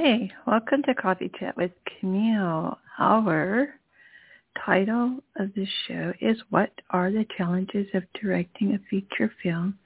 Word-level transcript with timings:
Hi, 0.00 0.30
welcome 0.46 0.84
to 0.84 0.94
Coffee 0.94 1.28
Chat 1.40 1.56
with 1.56 1.72
Camille. 1.98 2.78
Our 3.00 3.74
title 4.64 5.18
of 5.36 5.52
the 5.56 5.66
show 5.88 6.12
is 6.20 6.36
What 6.50 6.70
Are 6.90 7.10
the 7.10 7.26
Challenges 7.36 7.88
of 7.94 8.04
Directing 8.20 8.74
a 8.74 8.78
Feature 8.88 9.32
Film 9.42 9.76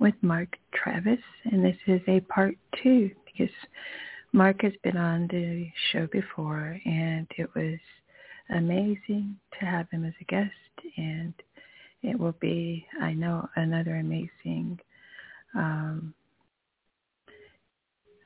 with 0.00 0.14
Mark 0.20 0.56
Travis? 0.74 1.20
And 1.44 1.64
this 1.64 1.76
is 1.86 2.00
a 2.08 2.18
part 2.22 2.56
two 2.82 3.12
because 3.24 3.54
Mark 4.32 4.62
has 4.62 4.72
been 4.82 4.96
on 4.96 5.28
the 5.28 5.68
show 5.92 6.08
before 6.08 6.80
and 6.84 7.28
it 7.38 7.48
was 7.54 7.78
amazing 8.50 9.36
to 9.60 9.64
have 9.64 9.88
him 9.90 10.04
as 10.04 10.14
a 10.20 10.24
guest 10.24 10.50
and 10.96 11.34
it 12.02 12.18
will 12.18 12.34
be, 12.40 12.84
I 13.00 13.12
know, 13.12 13.48
another 13.54 13.94
amazing 13.94 14.80
um, 15.54 16.14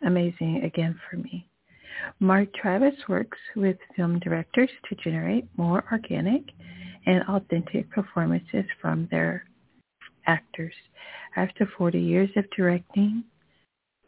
amazing 0.05 0.63
again 0.65 0.99
for 1.09 1.17
me. 1.17 1.49
Mark 2.21 2.53
Travis 2.55 2.95
works 3.09 3.39
with 3.55 3.77
film 3.95 4.19
directors 4.21 4.71
to 4.89 4.95
generate 4.97 5.47
more 5.57 5.85
organic 5.91 6.43
and 7.07 7.23
authentic 7.25 7.91
performances 7.91 8.65
from 8.81 9.09
their 9.11 9.45
actors. 10.27 10.75
After 11.37 11.67
40 11.79 11.99
years 11.99 12.31
of 12.37 12.45
directing, 12.57 13.25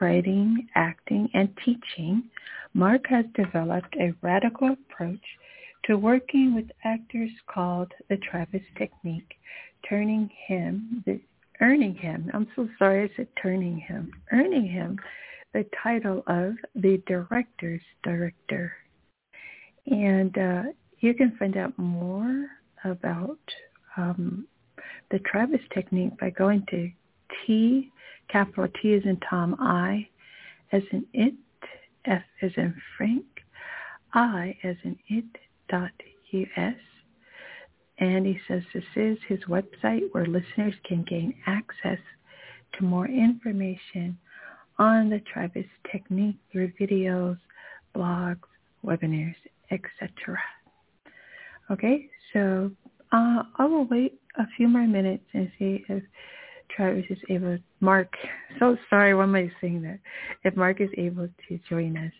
writing, 0.00 0.69
acting, 0.75 1.28
and 1.34 1.48
teaching, 1.64 2.25
Mark 2.75 3.06
has 3.08 3.25
developed 3.34 3.95
a 3.97 4.14
radical 4.23 4.73
approach 4.73 5.25
to 5.84 5.97
working 5.97 6.55
with 6.55 6.67
actors 6.84 7.30
called 7.52 7.92
the 8.08 8.17
Travis 8.19 8.62
Technique, 8.77 9.34
turning 9.89 10.30
him, 10.47 11.02
the, 11.06 11.20
earning 11.61 11.95
him, 11.95 12.30
I'm 12.34 12.48
so 12.56 12.69
sorry 12.78 13.05
I 13.05 13.17
said 13.17 13.28
turning 13.41 13.78
him, 13.78 14.12
earning 14.33 14.67
him 14.67 14.98
the 15.53 15.65
title 15.83 16.23
of 16.27 16.55
the 16.75 17.03
director's 17.07 17.83
director. 18.03 18.73
And 19.87 20.37
uh, 20.37 20.63
you 21.01 21.15
can 21.15 21.37
find 21.39 21.57
out 21.57 21.77
more 21.79 22.47
about 22.85 23.39
um, 23.97 24.47
the 25.11 25.19
Travis 25.21 25.61
technique 25.73 26.19
by 26.21 26.31
going 26.31 26.65
to 26.71 26.91
T, 27.47 27.91
capital 28.29 28.69
T 28.81 28.93
is 28.93 29.05
in 29.05 29.19
Tom, 29.29 29.57
I 29.59 30.09
as 30.73 30.83
in 30.93 31.07
it, 31.13 31.35
F 32.05 32.23
as 32.43 32.53
in 32.57 32.75
Frank, 32.97 33.25
I 34.13 34.57
as 34.63 34.77
in 34.85 34.99
it 35.09 35.25
dot 35.69 35.91
US. 36.33 36.75
And 37.99 38.27
he 38.27 38.39
says 38.47 38.63
this 38.73 38.85
is 38.97 39.19
his 39.27 39.41
website 39.49 40.03
where 40.13 40.27
listeners 40.27 40.75
can 40.85 41.05
gain 41.09 41.35
access 41.47 41.99
to 42.75 42.85
more 42.85 43.07
information 43.09 44.19
on 44.79 45.11
the 45.11 45.21
Travis 45.33 45.67
technique 45.91 46.37
through 46.53 46.73
videos, 46.81 47.39
blogs, 47.95 48.39
webinars, 48.85 49.35
etc. 49.70 50.39
Okay, 51.70 52.08
so 52.33 52.70
uh, 53.13 53.42
I 53.57 53.64
will 53.64 53.86
wait 53.86 54.20
a 54.39 54.45
few 54.57 54.69
more 54.69 54.86
minutes 54.86 55.25
and 55.35 55.51
see 55.58 55.85
if 55.89 56.02
Travis 56.75 57.05
is 57.11 57.19
able, 57.29 57.58
Mark, 57.80 58.13
so 58.58 58.77
sorry, 58.89 59.14
why 59.14 59.25
am 59.25 59.35
I 59.35 59.51
saying 59.61 59.83
that? 59.83 59.98
If 60.45 60.57
Mark 60.57 60.81
is 60.81 60.91
able 60.97 61.29
to 61.48 61.61
join 61.69 61.97
us, 61.97 62.13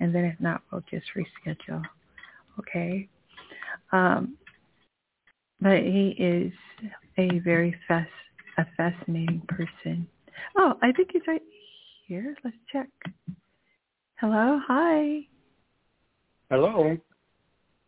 and 0.00 0.14
then 0.14 0.24
if 0.24 0.38
not, 0.40 0.62
we'll 0.70 0.84
just 0.90 1.06
reschedule. 1.16 1.82
Okay? 2.58 3.08
Um, 3.92 4.36
but 5.60 5.78
he 5.78 6.14
is 6.18 6.52
a 7.18 7.40
very 7.40 7.74
fast, 7.88 8.10
a 8.58 8.66
fascinating 8.76 9.42
person. 9.48 10.06
Oh, 10.56 10.74
I 10.82 10.92
think 10.92 11.10
he's 11.12 11.22
right 11.26 11.42
here. 12.08 12.34
Let's 12.42 12.56
check. 12.72 12.88
Hello. 14.18 14.58
Hi. 14.66 15.20
Hello. 16.50 16.96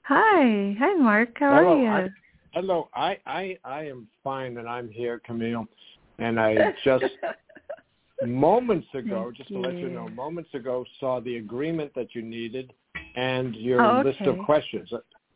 Hi. 0.02 0.76
Hi, 0.78 0.94
Mark. 0.94 1.30
How 1.40 1.56
hello. 1.56 1.72
are 1.72 1.82
you? 1.82 1.88
I, 1.88 2.08
hello. 2.52 2.88
I, 2.94 3.18
I 3.26 3.58
I 3.64 3.84
am 3.84 4.06
fine, 4.22 4.58
and 4.58 4.68
I'm 4.68 4.88
here, 4.90 5.20
Camille. 5.24 5.66
And 6.18 6.38
I 6.38 6.54
just 6.84 7.04
moments 8.22 8.86
ago, 8.94 9.24
Thank 9.24 9.36
just 9.38 9.48
to 9.50 9.58
let 9.60 9.78
you 9.78 9.88
know, 9.88 10.08
moments 10.10 10.50
ago 10.54 10.84
saw 11.00 11.20
the 11.20 11.38
agreement 11.38 11.90
that 11.96 12.14
you 12.14 12.22
needed 12.22 12.72
and 13.16 13.56
your 13.56 13.82
Oh, 13.82 14.02
list 14.04 14.20
of 14.26 14.38
questions. 14.38 14.92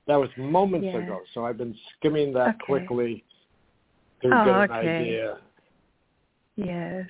That 0.06 0.16
was 0.16 0.28
moments 0.36 0.88
Yeah. 0.92 1.00
ago, 1.00 1.22
so 1.32 1.46
I've 1.46 1.56
been 1.56 1.74
skimming 1.96 2.34
that 2.34 2.56
Okay. 2.56 2.64
quickly 2.66 3.24
to 4.22 4.28
Oh, 4.28 4.44
get 4.44 4.54
an 4.54 4.70
okay. 4.70 4.72
idea. 4.72 5.38
Yes. 6.56 7.06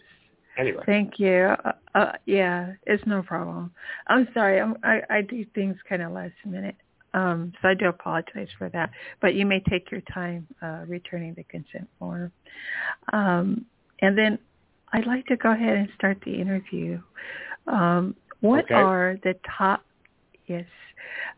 Anyway, 0.57 0.83
Thank 0.87 1.19
you. 1.19 1.55
Uh, 1.65 1.73
uh, 1.95 2.13
yeah, 2.27 2.75
it's 2.87 3.03
no 3.07 3.23
problem. 3.23 3.73
I'm 4.07 4.29
sorry. 4.35 4.61
I'm, 4.61 4.77
I 4.85 5.01
I 5.11 5.21
do 5.23 5.45
things 5.55 5.77
kind 5.89 6.03
of 6.03 6.13
last 6.13 6.35
minute, 6.45 6.77
um, 7.13 7.53
so 7.61 7.69
I 7.69 7.75
do 7.75 7.87
apologize 7.89 8.49
for 8.59 8.69
that. 8.71 8.91
But 9.21 9.35
you 9.35 9.47
may 9.47 9.61
take 9.69 9.91
your 9.91 10.01
time 10.13 10.47
uh, 10.63 10.85
returning 10.87 11.35
the 11.35 11.45
consent 11.45 11.89
form, 11.99 12.33
um, 13.13 13.67
and 14.01 14.17
then 14.17 14.39
I'd 14.93 15.07
like 15.07 15.27
to 15.27 15.37
go 15.37 15.51
ahead 15.53 15.77
and 15.77 15.89
start 15.97 16.19
the 16.25 16.35
interview. 16.35 17.01
Um, 17.67 18.15
what 18.41 18.65
Okay. 18.65 18.75
are 18.75 19.17
the 19.25 19.35
top? 19.59 19.85
Yes, 20.47 20.67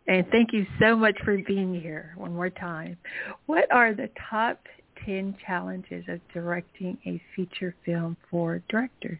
and 0.08 0.26
thank 0.30 0.52
you 0.52 0.66
so 0.80 0.96
much 0.96 1.16
for 1.24 1.38
being 1.46 1.74
here 1.80 2.12
one 2.16 2.34
more 2.34 2.50
time. 2.50 2.98
What 3.46 3.70
are 3.72 3.94
the 3.94 4.10
top 4.30 4.60
10 5.04 5.36
challenges 5.46 6.04
of 6.08 6.20
directing 6.32 6.98
a 7.06 7.20
feature 7.34 7.74
film 7.84 8.16
for 8.30 8.62
directors. 8.68 9.18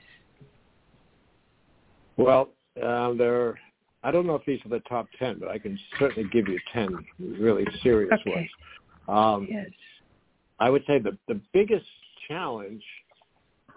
well, 2.16 2.48
uh, 2.82 3.12
there. 3.14 3.58
I 4.02 4.10
don't 4.10 4.26
know 4.26 4.36
if 4.36 4.44
these 4.46 4.60
are 4.64 4.68
the 4.68 4.80
top 4.80 5.06
ten, 5.18 5.38
but 5.38 5.48
I 5.48 5.58
can 5.58 5.78
certainly 5.98 6.28
give 6.30 6.48
you 6.48 6.58
ten 6.72 7.04
really 7.18 7.66
serious 7.82 8.18
Okay. 8.20 8.30
ones. 8.30 8.50
Um, 9.08 9.48
Yes. 9.50 9.70
I 10.58 10.70
would 10.70 10.84
say 10.86 10.98
the 10.98 11.18
the 11.28 11.40
biggest 11.52 11.86
challenge, 12.28 12.82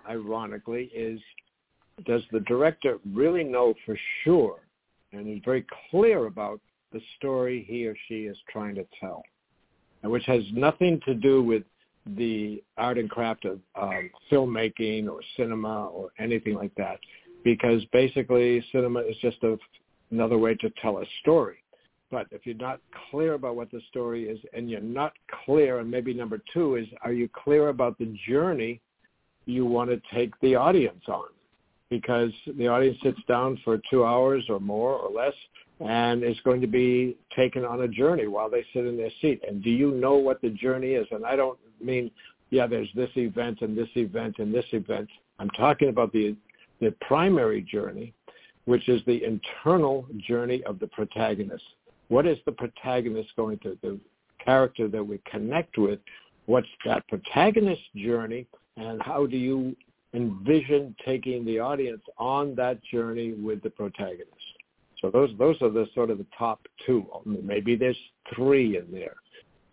ironically, 0.08 0.86
is 0.94 1.20
does 2.06 2.24
the 2.32 2.40
director 2.42 3.00
really 3.14 3.44
know 3.44 3.74
for 3.86 3.98
sure 4.24 4.60
and 5.12 5.28
is 5.28 5.42
very 5.44 5.66
clear 5.90 6.28
about 6.28 6.62
the 6.92 7.02
story 7.18 7.64
he 7.68 7.88
or 7.88 7.96
she 8.08 8.26
is 8.26 8.38
trying 8.50 8.76
to 8.76 8.86
tell, 9.00 9.24
and 10.04 10.12
which 10.12 10.26
has 10.26 10.44
nothing 10.54 11.00
to 11.02 11.14
do 11.14 11.44
with 11.44 11.64
the 12.06 12.64
art 12.78 12.98
and 12.98 13.10
craft 13.10 13.46
of 13.46 13.60
um, 13.80 14.10
filmmaking 14.32 15.10
or 15.10 15.20
cinema 15.38 15.86
or 15.88 16.10
anything 16.18 16.56
like 16.56 16.74
that, 16.76 17.00
because 17.44 17.84
basically 17.92 18.64
cinema 18.72 19.02
is 19.02 19.16
just 19.22 19.38
a, 19.44 19.58
another 20.12 20.38
way 20.38 20.56
to 20.56 20.70
tell 20.82 20.98
a 21.00 21.06
story. 21.22 21.58
But 22.12 22.28
if 22.32 22.46
you're 22.46 22.56
not 22.56 22.80
clear 23.12 23.34
about 23.34 23.56
what 23.56 23.70
the 23.72 23.82
story 23.90 24.28
is 24.28 24.40
and 24.54 24.70
you're 24.70 24.82
not 24.82 25.14
clear, 25.46 25.80
and 25.80 25.92
maybe 25.92 26.14
number 26.14 26.42
two 26.54 26.76
is, 26.76 26.88
are 27.04 27.14
you 27.14 27.30
clear 27.44 27.70
about 27.70 27.98
the 28.00 28.14
journey 28.28 28.82
you 29.46 29.66
want 29.66 29.90
to 29.92 30.02
take 30.14 30.32
the 30.42 30.56
audience 30.56 31.04
on? 31.08 31.28
Because 31.90 32.32
the 32.58 32.68
audience 32.68 32.98
sits 33.04 33.20
down 33.28 33.60
for 33.64 33.80
two 33.90 34.06
hours 34.06 34.44
or 34.50 34.60
more 34.60 34.94
or 34.94 35.12
less 35.12 35.34
and 35.80 36.24
is 36.24 36.38
going 36.44 36.62
to 36.62 36.68
be 36.68 37.16
taken 37.36 37.64
on 37.64 37.82
a 37.82 37.88
journey 37.88 38.28
while 38.28 38.50
they 38.50 38.66
sit 38.74 38.86
in 38.86 38.98
their 38.98 39.12
seat. 39.22 39.42
And 39.48 39.64
do 39.64 39.70
you 39.70 39.92
know 39.92 40.16
what 40.16 40.42
the 40.42 40.50
journey 40.50 40.92
is? 40.92 41.08
And 41.12 41.26
I 41.26 41.36
don't 41.36 41.58
mean, 41.82 42.12
yeah, 42.50 42.68
there's 42.68 42.90
this 42.96 43.10
event 43.16 43.62
and 43.62 43.78
this 43.78 43.90
event 43.96 44.36
and 44.40 44.54
this 44.54 44.66
event. 44.72 45.10
I'm 45.40 45.50
talking 45.52 45.90
about 45.90 46.12
the 46.12 46.36
the 46.80 46.92
primary 47.02 47.62
journey, 47.62 48.14
which 48.66 48.88
is 48.88 49.02
the 49.06 49.24
internal 49.24 50.06
journey 50.18 50.64
of 50.64 50.80
the 50.80 50.88
protagonist. 50.88 51.64
What 52.08 52.26
is 52.26 52.38
the 52.46 52.52
protagonist 52.54 53.30
going 53.36 53.60
to, 53.60 53.78
the 53.82 54.00
character 54.44 54.88
that 54.88 55.04
we 55.04 55.20
connect 55.30 55.78
with, 55.78 56.00
what's 56.46 56.68
that 56.86 57.08
protagonist 57.08 57.82
journey, 57.96 58.48
and 58.78 59.02
how 59.02 59.26
do 59.26 59.38
you 59.38 59.76
envision 60.14 60.96
taking 61.06 61.46
the 61.46 61.60
audience 61.60 62.02
on 62.18 62.56
that 62.56 62.82
journey 62.84 63.34
with 63.34 63.62
the 63.62 63.70
protagonist? 63.70 64.34
So 65.02 65.10
those 65.10 65.30
those 65.38 65.62
are 65.62 65.70
the 65.70 65.88
sort 65.94 66.10
of 66.10 66.18
the 66.18 66.26
top 66.38 66.60
two. 66.86 67.06
Maybe 67.26 67.76
there's 67.76 67.98
three 68.36 68.78
in 68.78 68.92
there, 68.92 69.16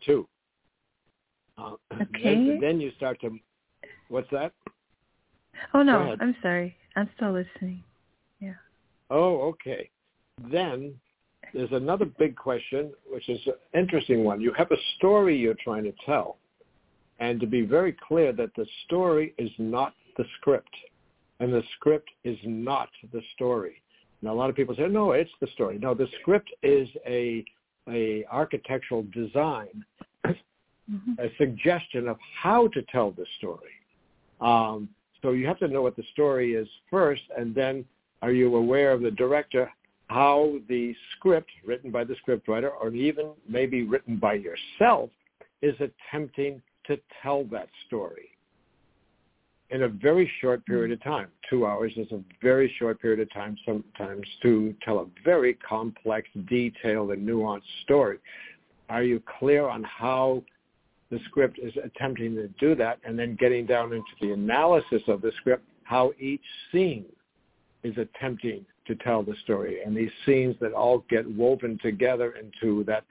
two. 0.04 0.28
Uh, 1.58 1.72
Okay. 2.00 2.34
Then, 2.34 2.58
then 2.60 2.80
you 2.80 2.92
start 2.96 3.20
to, 3.22 3.30
what's 4.08 4.30
that? 4.30 4.52
Oh 5.72 5.82
no. 5.82 6.14
I'm 6.20 6.36
sorry. 6.42 6.76
I'm 6.96 7.08
still 7.16 7.32
listening. 7.32 7.82
Yeah. 8.40 8.54
Oh, 9.10 9.40
okay. 9.48 9.88
Then 10.50 10.94
there's 11.54 11.72
another 11.72 12.04
big 12.04 12.36
question, 12.36 12.92
which 13.10 13.28
is 13.28 13.40
an 13.46 13.54
interesting 13.78 14.24
one. 14.24 14.40
You 14.40 14.52
have 14.58 14.70
a 14.70 14.76
story 14.96 15.36
you're 15.36 15.56
trying 15.62 15.84
to 15.84 15.92
tell, 16.04 16.36
and 17.18 17.40
to 17.40 17.46
be 17.46 17.62
very 17.62 17.96
clear 18.06 18.32
that 18.32 18.50
the 18.56 18.66
story 18.84 19.34
is 19.38 19.50
not 19.58 19.94
the 20.16 20.24
script, 20.38 20.74
and 21.40 21.52
the 21.52 21.62
script 21.76 22.10
is 22.24 22.38
not 22.44 22.88
the 23.12 23.22
story. 23.34 23.82
Now, 24.22 24.32
a 24.32 24.36
lot 24.36 24.50
of 24.50 24.56
people 24.56 24.74
say, 24.74 24.88
no, 24.88 25.12
it's 25.12 25.30
the 25.40 25.46
story. 25.54 25.78
No, 25.78 25.94
the 25.94 26.08
script 26.20 26.50
is 26.62 26.88
a 27.06 27.44
a 27.88 28.24
architectural 28.32 29.06
design, 29.12 29.84
mm-hmm. 30.90 31.12
a 31.18 31.28
suggestion 31.36 32.08
of 32.08 32.16
how 32.42 32.68
to 32.68 32.82
tell 32.82 33.10
the 33.10 33.26
story. 33.38 33.72
Um, 34.40 34.88
so 35.22 35.30
you 35.32 35.46
have 35.46 35.58
to 35.60 35.68
know 35.68 35.82
what 35.82 35.96
the 35.96 36.04
story 36.12 36.54
is 36.54 36.68
first, 36.90 37.22
and 37.36 37.54
then 37.54 37.84
are 38.22 38.32
you 38.32 38.54
aware 38.54 38.92
of 38.92 39.02
the 39.02 39.10
director 39.10 39.70
how 40.08 40.54
the 40.68 40.94
script 41.12 41.50
written 41.64 41.90
by 41.90 42.04
the 42.04 42.14
scriptwriter 42.26 42.70
or 42.80 42.92
even 42.92 43.30
maybe 43.48 43.82
written 43.82 44.16
by 44.16 44.34
yourself 44.34 45.10
is 45.62 45.74
attempting 45.80 46.62
to 46.86 46.98
tell 47.22 47.44
that 47.44 47.68
story 47.86 48.28
in 49.70 49.82
a 49.82 49.88
very 49.88 50.30
short 50.40 50.64
period 50.64 50.92
of 50.92 51.02
time. 51.02 51.26
Two 51.50 51.66
hours 51.66 51.92
is 51.96 52.10
a 52.12 52.22
very 52.40 52.72
short 52.78 53.00
period 53.02 53.18
of 53.18 53.32
time 53.32 53.56
sometimes 53.66 54.26
to 54.42 54.72
tell 54.84 55.00
a 55.00 55.06
very 55.24 55.54
complex, 55.54 56.28
detailed, 56.48 57.10
and 57.10 57.26
nuanced 57.26 57.62
story. 57.82 58.18
Are 58.88 59.02
you 59.02 59.20
clear 59.40 59.66
on 59.68 59.82
how 59.82 60.44
the 61.10 61.20
script 61.26 61.58
is 61.58 61.72
attempting 61.84 62.34
to 62.34 62.48
do 62.60 62.74
that 62.74 62.98
and 63.04 63.18
then 63.18 63.36
getting 63.36 63.66
down 63.66 63.92
into 63.92 64.04
the 64.20 64.32
analysis 64.32 65.02
of 65.08 65.22
the 65.22 65.32
script, 65.38 65.64
how 65.84 66.12
each 66.18 66.42
scene 66.72 67.06
is 67.84 67.96
attempting 67.96 68.64
to 68.86 68.94
tell 68.96 69.22
the 69.22 69.34
story. 69.44 69.82
And 69.82 69.96
these 69.96 70.10
scenes 70.24 70.56
that 70.60 70.72
all 70.72 71.04
get 71.08 71.28
woven 71.28 71.78
together 71.82 72.34
into 72.40 72.84
that 72.84 73.04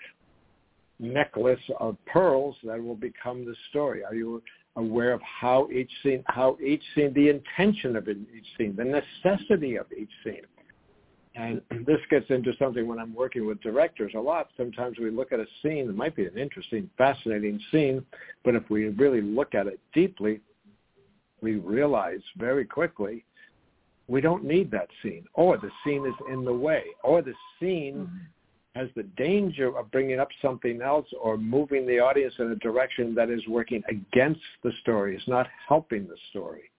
necklace 1.00 1.60
of 1.80 1.98
pearls 2.06 2.56
that 2.64 2.82
will 2.82 2.96
become 2.96 3.46
the 3.46 3.56
story. 3.70 4.04
Are 4.04 4.16
you 4.16 4.42
aware 4.76 5.14
of 5.14 5.22
how 5.22 5.70
each 5.72 5.92
scene, 6.04 6.24
how 6.28 6.58
each 6.64 6.84
scene, 6.94 7.14
the 7.14 7.30
intention 7.30 7.96
of 7.96 8.08
each 8.10 8.46
scene, 8.58 8.76
the 8.76 8.84
necessity 8.84 9.78
of 9.78 9.86
each 9.98 10.10
scene? 10.24 10.42
And 11.36 11.62
this 11.86 12.00
gets 12.10 12.30
into 12.30 12.54
something 12.58 12.88
when 12.88 12.98
I'm 12.98 13.14
working 13.14 13.46
with 13.46 13.62
directors 13.62 14.14
a 14.16 14.20
lot. 14.20 14.50
Sometimes 14.56 14.98
we 15.00 15.10
look 15.10 15.34
at 15.34 15.40
a 15.40 15.46
scene, 15.62 15.90
it 15.90 15.96
might 15.96 16.16
be 16.16 16.26
an 16.26 16.38
interesting, 16.38 16.90
fascinating 16.98 17.60
scene, 17.72 18.06
but 18.46 18.56
if 18.56 18.64
we 18.70 18.88
really 18.90 19.22
look 19.22 19.54
at 19.54 19.68
it 19.68 19.80
deeply, 19.94 20.40
we 21.42 21.56
realize 21.56 22.22
very 22.38 22.64
quickly 22.66 23.26
we 24.08 24.22
don't 24.22 24.44
need 24.44 24.72
that 24.72 24.88
scene, 25.02 25.26
or 25.34 25.58
the 25.58 25.72
scene 25.84 26.06
is 26.06 26.14
in 26.32 26.46
the 26.46 26.54
way, 26.54 26.84
or 27.04 27.22
the 27.22 27.34
scene 27.60 28.08
mm-hmm. 28.08 28.80
has 28.80 28.88
the 28.96 29.04
danger 29.18 29.78
of 29.78 29.92
bringing 29.92 30.20
up 30.20 30.30
something 30.42 30.82
else 30.82 31.08
or 31.20 31.38
moving 31.38 31.86
the 31.86 32.00
audience 32.00 32.34
in 32.40 32.52
a 32.52 32.56
direction 32.58 33.14
that 33.16 33.30
is 33.30 33.42
working 33.48 33.84
against 33.90 34.42
the 34.64 34.72
story. 34.82 35.16
It's 35.16 35.28
not 35.28 35.48
helping 35.68 36.08
the 36.08 36.18
story. 36.30 36.72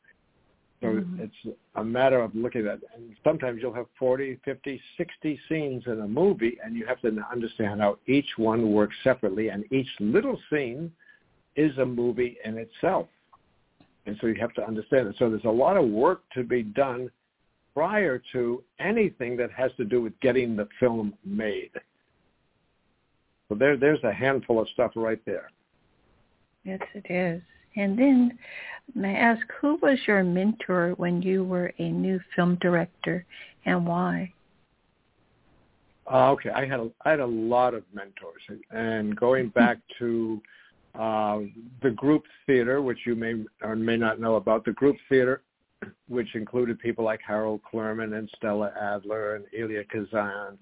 So 0.86 0.92
mm-hmm. 0.92 1.20
it's 1.20 1.56
a 1.74 1.84
matter 1.84 2.20
of 2.20 2.34
looking 2.34 2.66
at, 2.66 2.78
and 2.94 3.16
sometimes 3.24 3.60
you'll 3.60 3.74
have 3.74 3.86
40, 3.98 4.38
50, 4.44 4.80
60 4.96 5.40
scenes 5.48 5.82
in 5.86 6.00
a 6.00 6.06
movie, 6.06 6.58
and 6.64 6.76
you 6.76 6.86
have 6.86 7.00
to 7.00 7.12
understand 7.30 7.80
how 7.80 7.98
each 8.06 8.28
one 8.36 8.72
works 8.72 8.94
separately, 9.02 9.48
and 9.48 9.64
each 9.72 9.88
little 9.98 10.38
scene 10.50 10.92
is 11.56 11.76
a 11.78 11.84
movie 11.84 12.36
in 12.44 12.56
itself. 12.58 13.08
And 14.06 14.16
so 14.20 14.28
you 14.28 14.36
have 14.40 14.54
to 14.54 14.66
understand 14.66 15.08
it. 15.08 15.16
So 15.18 15.28
there's 15.28 15.44
a 15.44 15.50
lot 15.50 15.76
of 15.76 15.88
work 15.88 16.22
to 16.34 16.44
be 16.44 16.62
done 16.62 17.10
prior 17.74 18.22
to 18.32 18.62
anything 18.78 19.36
that 19.38 19.50
has 19.50 19.72
to 19.78 19.84
do 19.84 20.00
with 20.00 20.18
getting 20.20 20.54
the 20.54 20.68
film 20.78 21.14
made. 21.24 21.72
So 23.48 23.56
there, 23.56 23.76
there's 23.76 24.02
a 24.04 24.12
handful 24.12 24.60
of 24.60 24.68
stuff 24.68 24.92
right 24.94 25.20
there. 25.26 25.50
Yes, 26.64 26.80
it 26.94 27.10
is. 27.10 27.42
And 27.76 27.98
then, 27.98 28.38
may 28.94 29.10
I 29.16 29.18
ask, 29.18 29.46
who 29.60 29.78
was 29.82 29.98
your 30.06 30.24
mentor 30.24 30.94
when 30.96 31.22
you 31.22 31.44
were 31.44 31.72
a 31.78 31.90
new 31.90 32.20
film 32.34 32.56
director, 32.60 33.24
and 33.64 33.86
why? 33.86 34.32
Uh, 36.10 36.30
okay, 36.30 36.50
I 36.50 36.66
had 36.66 36.80
a, 36.80 36.90
I 37.04 37.10
had 37.10 37.20
a 37.20 37.26
lot 37.26 37.74
of 37.74 37.82
mentors, 37.92 38.42
and 38.70 39.16
going 39.16 39.48
back 39.48 39.78
to 39.98 40.40
uh, 40.98 41.40
the 41.82 41.90
group 41.90 42.24
theater, 42.46 42.80
which 42.80 43.00
you 43.04 43.14
may 43.14 43.34
or 43.62 43.76
may 43.76 43.96
not 43.96 44.20
know 44.20 44.36
about. 44.36 44.64
The 44.64 44.72
group 44.72 44.96
theater, 45.08 45.42
which 46.08 46.34
included 46.34 46.78
people 46.78 47.04
like 47.04 47.20
Harold 47.26 47.60
Clurman 47.70 48.16
and 48.16 48.30
Stella 48.36 48.72
Adler 48.80 49.36
and 49.36 49.44
Elia 49.58 49.84
Kazan, 49.84 50.56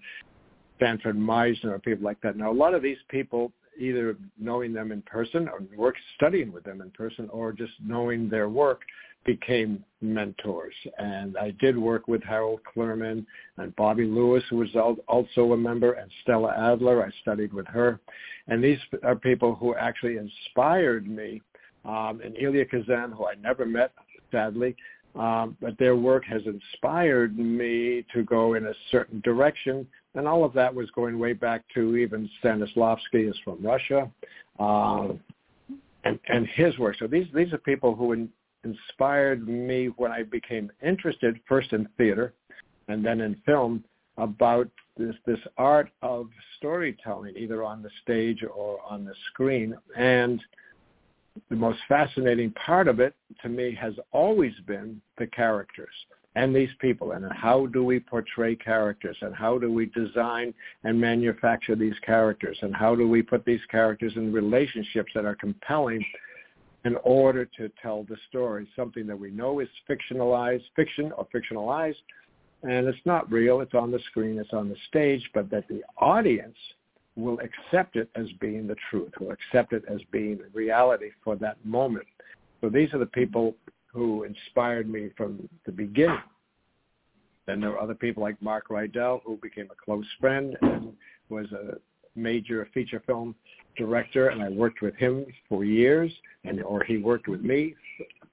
Sanford 0.80 1.16
Meisner, 1.16 1.80
people 1.82 2.04
like 2.04 2.20
that. 2.22 2.36
Now, 2.36 2.50
a 2.50 2.52
lot 2.52 2.74
of 2.74 2.82
these 2.82 2.98
people, 3.08 3.52
either 3.78 4.16
knowing 4.38 4.72
them 4.72 4.92
in 4.92 5.02
person 5.02 5.48
or 5.48 5.62
work 5.76 5.96
studying 6.16 6.52
with 6.52 6.64
them 6.64 6.80
in 6.80 6.90
person 6.90 7.28
or 7.30 7.52
just 7.52 7.72
knowing 7.84 8.28
their 8.28 8.48
work, 8.48 8.82
became 9.24 9.82
mentors. 10.00 10.74
And 10.98 11.36
I 11.38 11.52
did 11.52 11.78
work 11.78 12.08
with 12.08 12.22
Harold 12.22 12.60
Clurman 12.64 13.24
and 13.56 13.74
Bobby 13.76 14.04
Lewis, 14.04 14.44
who 14.50 14.56
was 14.56 14.68
also 15.08 15.52
a 15.52 15.56
member, 15.56 15.92
and 15.92 16.10
Stella 16.22 16.54
Adler. 16.56 17.04
I 17.04 17.10
studied 17.22 17.52
with 17.52 17.66
her. 17.68 18.00
And 18.48 18.62
these 18.62 18.78
are 19.02 19.16
people 19.16 19.54
who 19.54 19.74
actually 19.74 20.18
inspired 20.18 21.08
me. 21.08 21.40
Um, 21.84 22.20
and 22.24 22.36
Elia 22.36 22.64
Kazan, 22.64 23.12
who 23.12 23.26
I 23.26 23.34
never 23.34 23.66
met, 23.66 23.92
sadly, 24.30 24.74
um, 25.14 25.56
but 25.60 25.78
their 25.78 25.96
work 25.96 26.24
has 26.24 26.42
inspired 26.46 27.38
me 27.38 28.04
to 28.14 28.24
go 28.24 28.54
in 28.54 28.66
a 28.66 28.74
certain 28.90 29.20
direction. 29.20 29.86
And 30.14 30.28
all 30.28 30.44
of 30.44 30.52
that 30.52 30.72
was 30.72 30.90
going 30.92 31.18
way 31.18 31.32
back 31.32 31.64
to 31.74 31.96
even 31.96 32.30
Stanislavski 32.42 33.28
is 33.28 33.36
from 33.44 33.64
Russia, 33.64 34.10
um, 34.58 35.20
and, 36.04 36.18
and 36.28 36.46
his 36.48 36.78
work. 36.78 36.96
So 36.98 37.06
these, 37.06 37.26
these 37.34 37.52
are 37.52 37.58
people 37.58 37.94
who 37.94 38.12
in, 38.12 38.28
inspired 38.62 39.48
me 39.48 39.86
when 39.96 40.12
I 40.12 40.22
became 40.22 40.70
interested 40.82 41.38
first 41.48 41.72
in 41.72 41.88
theater 41.96 42.32
and 42.88 43.04
then 43.04 43.20
in 43.20 43.36
film 43.44 43.84
about 44.18 44.68
this 44.96 45.14
this 45.26 45.40
art 45.58 45.90
of 46.02 46.28
storytelling, 46.56 47.34
either 47.36 47.64
on 47.64 47.82
the 47.82 47.90
stage 48.02 48.44
or 48.44 48.78
on 48.88 49.04
the 49.04 49.14
screen. 49.30 49.74
And 49.96 50.40
the 51.50 51.56
most 51.56 51.80
fascinating 51.88 52.52
part 52.52 52.86
of 52.86 53.00
it 53.00 53.14
to 53.42 53.48
me 53.48 53.74
has 53.74 53.94
always 54.12 54.52
been 54.66 55.00
the 55.18 55.26
characters 55.26 55.94
and 56.36 56.54
these 56.54 56.70
people 56.80 57.12
and 57.12 57.30
how 57.32 57.66
do 57.66 57.84
we 57.84 58.00
portray 58.00 58.56
characters 58.56 59.16
and 59.20 59.34
how 59.34 59.58
do 59.58 59.72
we 59.72 59.86
design 59.86 60.52
and 60.82 61.00
manufacture 61.00 61.76
these 61.76 61.94
characters 62.04 62.58
and 62.62 62.74
how 62.74 62.94
do 62.94 63.08
we 63.08 63.22
put 63.22 63.44
these 63.44 63.64
characters 63.70 64.12
in 64.16 64.32
relationships 64.32 65.12
that 65.14 65.24
are 65.24 65.36
compelling 65.36 66.04
in 66.84 66.96
order 67.02 67.46
to 67.56 67.70
tell 67.80 68.04
the 68.04 68.16
story, 68.28 68.68
something 68.76 69.06
that 69.06 69.18
we 69.18 69.30
know 69.30 69.60
is 69.60 69.68
fictionalized, 69.88 70.64
fiction 70.76 71.12
or 71.12 71.26
fictionalized, 71.34 71.94
and 72.62 72.86
it's 72.86 72.98
not 73.04 73.30
real, 73.30 73.60
it's 73.60 73.74
on 73.74 73.90
the 73.90 73.98
screen, 74.10 74.38
it's 74.38 74.52
on 74.52 74.68
the 74.68 74.76
stage, 74.88 75.22
but 75.32 75.50
that 75.50 75.66
the 75.68 75.82
audience 75.98 76.56
will 77.16 77.38
accept 77.40 77.96
it 77.96 78.10
as 78.16 78.26
being 78.40 78.66
the 78.66 78.76
truth, 78.90 79.12
will 79.20 79.30
accept 79.30 79.72
it 79.72 79.84
as 79.88 80.00
being 80.10 80.38
reality 80.52 81.10
for 81.22 81.36
that 81.36 81.64
moment. 81.64 82.06
So 82.60 82.68
these 82.68 82.92
are 82.92 82.98
the 82.98 83.06
people 83.06 83.54
who 83.94 84.24
inspired 84.24 84.90
me 84.90 85.10
from 85.16 85.48
the 85.64 85.72
beginning. 85.72 86.18
Then 87.46 87.60
there 87.60 87.70
were 87.70 87.80
other 87.80 87.94
people 87.94 88.22
like 88.22 88.40
Mark 88.42 88.68
Rydell, 88.68 89.20
who 89.24 89.36
became 89.36 89.68
a 89.70 89.84
close 89.84 90.06
friend 90.20 90.56
and 90.62 90.92
was 91.28 91.46
a 91.52 91.76
major 92.16 92.68
feature 92.74 93.02
film 93.06 93.34
director, 93.76 94.28
and 94.28 94.42
I 94.42 94.48
worked 94.48 94.82
with 94.82 94.94
him 94.96 95.26
for 95.48 95.64
years, 95.64 96.12
and 96.44 96.62
or 96.62 96.82
he 96.84 96.98
worked 96.98 97.28
with 97.28 97.42
me 97.42 97.74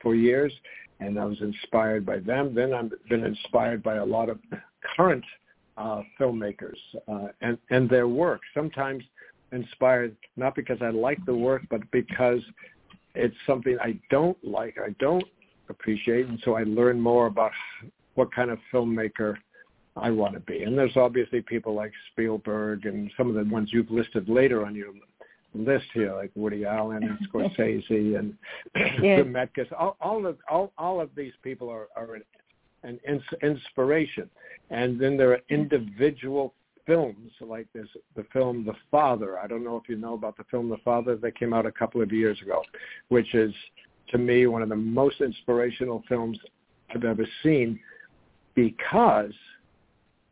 for 0.02 0.16
years, 0.16 0.54
and 1.00 1.20
I 1.20 1.26
was 1.26 1.40
inspired 1.42 2.06
by 2.06 2.20
them. 2.20 2.56
Then 2.56 2.74
I've 2.74 2.92
been 3.10 3.24
inspired 3.24 3.84
by 3.84 3.96
a 3.96 4.06
lot 4.06 4.30
of 4.30 4.40
current 4.96 5.24
uh, 5.78 6.02
filmmakers 6.20 6.78
uh, 7.08 7.28
and 7.42 7.58
and 7.70 7.90
their 7.90 8.08
work. 8.08 8.42
Sometimes 8.54 9.04
inspired 9.52 10.16
not 10.38 10.56
because 10.56 10.78
I 10.82 10.90
like 10.90 11.24
the 11.26 11.36
work, 11.36 11.64
but 11.70 11.82
because 11.92 12.42
it's 13.14 13.36
something 13.46 13.78
I 13.82 14.00
don't 14.10 14.38
like, 14.44 14.78
I 14.80 14.96
don't 15.00 15.26
appreciate, 15.72 16.28
and 16.28 16.40
so 16.46 16.56
I 16.56 16.64
learn 16.64 17.00
more 17.00 17.26
about 17.28 17.52
what 18.16 18.34
kind 18.34 18.52
of 18.52 18.60
filmmaker 18.72 19.36
I 19.96 20.10
want 20.10 20.34
to 20.36 20.40
be. 20.40 20.64
And 20.64 20.78
there's 20.78 20.96
obviously 20.96 21.42
people 21.42 21.74
like 21.74 21.92
Spielberg 22.12 22.86
and 22.86 23.12
some 23.18 23.28
of 23.30 23.36
the 23.36 23.52
ones 23.52 23.70
you've 23.74 23.92
listed 23.92 24.30
later 24.30 24.66
on 24.66 24.76
your 24.76 24.92
list 25.54 25.86
here, 25.94 26.14
like 26.14 26.32
Woody 26.36 26.66
Allen 26.66 27.04
and 27.04 27.18
Scorsese 27.34 28.18
and 28.18 28.34
yeah. 28.76 29.22
Zemeckis. 29.22 29.68
All, 29.78 29.98
all 30.00 30.26
of 30.26 30.38
all, 30.50 30.72
all 30.78 31.02
of 31.02 31.10
these 31.16 31.34
people 31.44 31.70
are, 31.70 31.88
are 31.96 32.18
an 32.84 33.00
inspiration. 33.42 34.30
And 34.70 35.00
then 35.00 35.18
there 35.18 35.32
are 35.32 35.42
individual 35.50 36.54
films 36.88 37.32
like 37.42 37.68
this, 37.74 37.88
the 38.16 38.26
film 38.34 38.66
The 38.66 38.74
Father. 38.90 39.40
I 39.40 39.48
don't 39.48 39.64
know 39.64 39.76
if 39.76 39.88
you 39.90 39.98
know 39.98 40.14
about 40.14 40.38
the 40.38 40.46
film 40.50 40.70
The 40.70 40.78
Father 40.78 41.16
that 41.18 41.38
came 41.38 41.54
out 41.54 41.66
a 41.66 41.72
couple 41.72 42.02
of 42.02 42.12
years 42.12 42.42
ago, 42.42 42.62
which 43.10 43.36
is 43.36 43.54
to 44.10 44.18
me 44.18 44.48
one 44.48 44.62
of 44.62 44.70
the 44.70 44.76
most 44.76 45.22
inspirational 45.22 46.04
films 46.08 46.38
I've 46.94 47.04
ever 47.04 47.26
seen, 47.44 47.80
because 48.56 49.34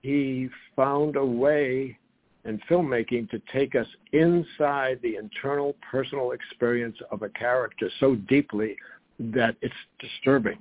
he 0.01 0.49
found 0.75 1.15
a 1.15 1.25
way 1.25 1.97
in 2.45 2.59
filmmaking 2.69 3.29
to 3.29 3.41
take 3.51 3.75
us 3.75 3.87
inside 4.13 4.99
the 5.03 5.15
internal 5.15 5.75
personal 5.91 6.31
experience 6.31 6.97
of 7.11 7.21
a 7.21 7.29
character 7.29 7.89
so 7.99 8.15
deeply 8.15 8.75
that 9.19 9.55
it's 9.61 9.73
disturbing. 9.99 10.57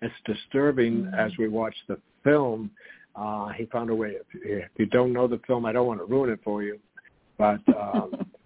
It's 0.00 0.14
disturbing 0.24 1.04
mm-hmm. 1.04 1.14
as 1.14 1.32
we 1.38 1.48
watch 1.48 1.74
the 1.86 1.98
film. 2.24 2.70
Uh, 3.14 3.48
he 3.48 3.66
found 3.66 3.90
a 3.90 3.94
way. 3.94 4.12
If, 4.12 4.26
if 4.34 4.70
you 4.78 4.86
don't 4.86 5.12
know 5.12 5.26
the 5.26 5.40
film, 5.46 5.66
I 5.66 5.72
don't 5.72 5.86
want 5.86 6.00
to 6.00 6.06
ruin 6.06 6.30
it 6.30 6.40
for 6.42 6.62
you, 6.62 6.78
but 7.36 7.60
um, 7.68 8.12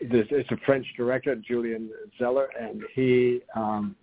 this, 0.00 0.26
it's 0.30 0.50
a 0.50 0.56
French 0.64 0.86
director, 0.96 1.36
Florian 1.46 1.90
Zeller, 2.18 2.48
and 2.58 2.82
he. 2.94 3.40
Um, 3.54 3.96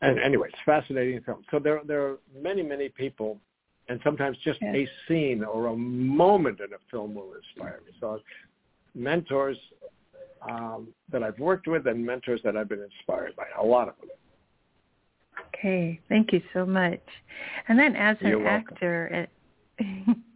and 0.00 0.18
anyway, 0.20 0.48
it's 0.48 0.58
a 0.62 0.64
fascinating 0.64 1.20
film. 1.22 1.42
So 1.50 1.58
there, 1.58 1.80
there 1.84 2.06
are 2.06 2.18
many, 2.40 2.62
many 2.62 2.88
people 2.88 3.40
and 3.88 4.00
sometimes 4.04 4.36
just 4.44 4.60
yes. 4.60 4.74
a 4.74 4.88
scene 5.06 5.42
or 5.42 5.66
a 5.66 5.76
moment 5.76 6.60
in 6.60 6.72
a 6.72 6.78
film 6.90 7.14
will 7.14 7.32
inspire 7.34 7.80
me. 7.86 7.92
So 8.00 8.20
mentors 8.94 9.56
um, 10.48 10.88
that 11.10 11.22
I've 11.22 11.38
worked 11.38 11.66
with 11.66 11.86
and 11.86 12.04
mentors 12.04 12.40
that 12.44 12.56
I've 12.56 12.68
been 12.68 12.82
inspired 12.82 13.34
by, 13.36 13.44
a 13.58 13.64
lot 13.64 13.88
of 13.88 13.94
them. 13.98 14.10
Okay, 15.54 15.98
thank 16.08 16.32
you 16.32 16.42
so 16.52 16.66
much. 16.66 17.00
And 17.68 17.78
then 17.78 17.96
as 17.96 18.16
an 18.20 18.46
actor, 18.46 19.26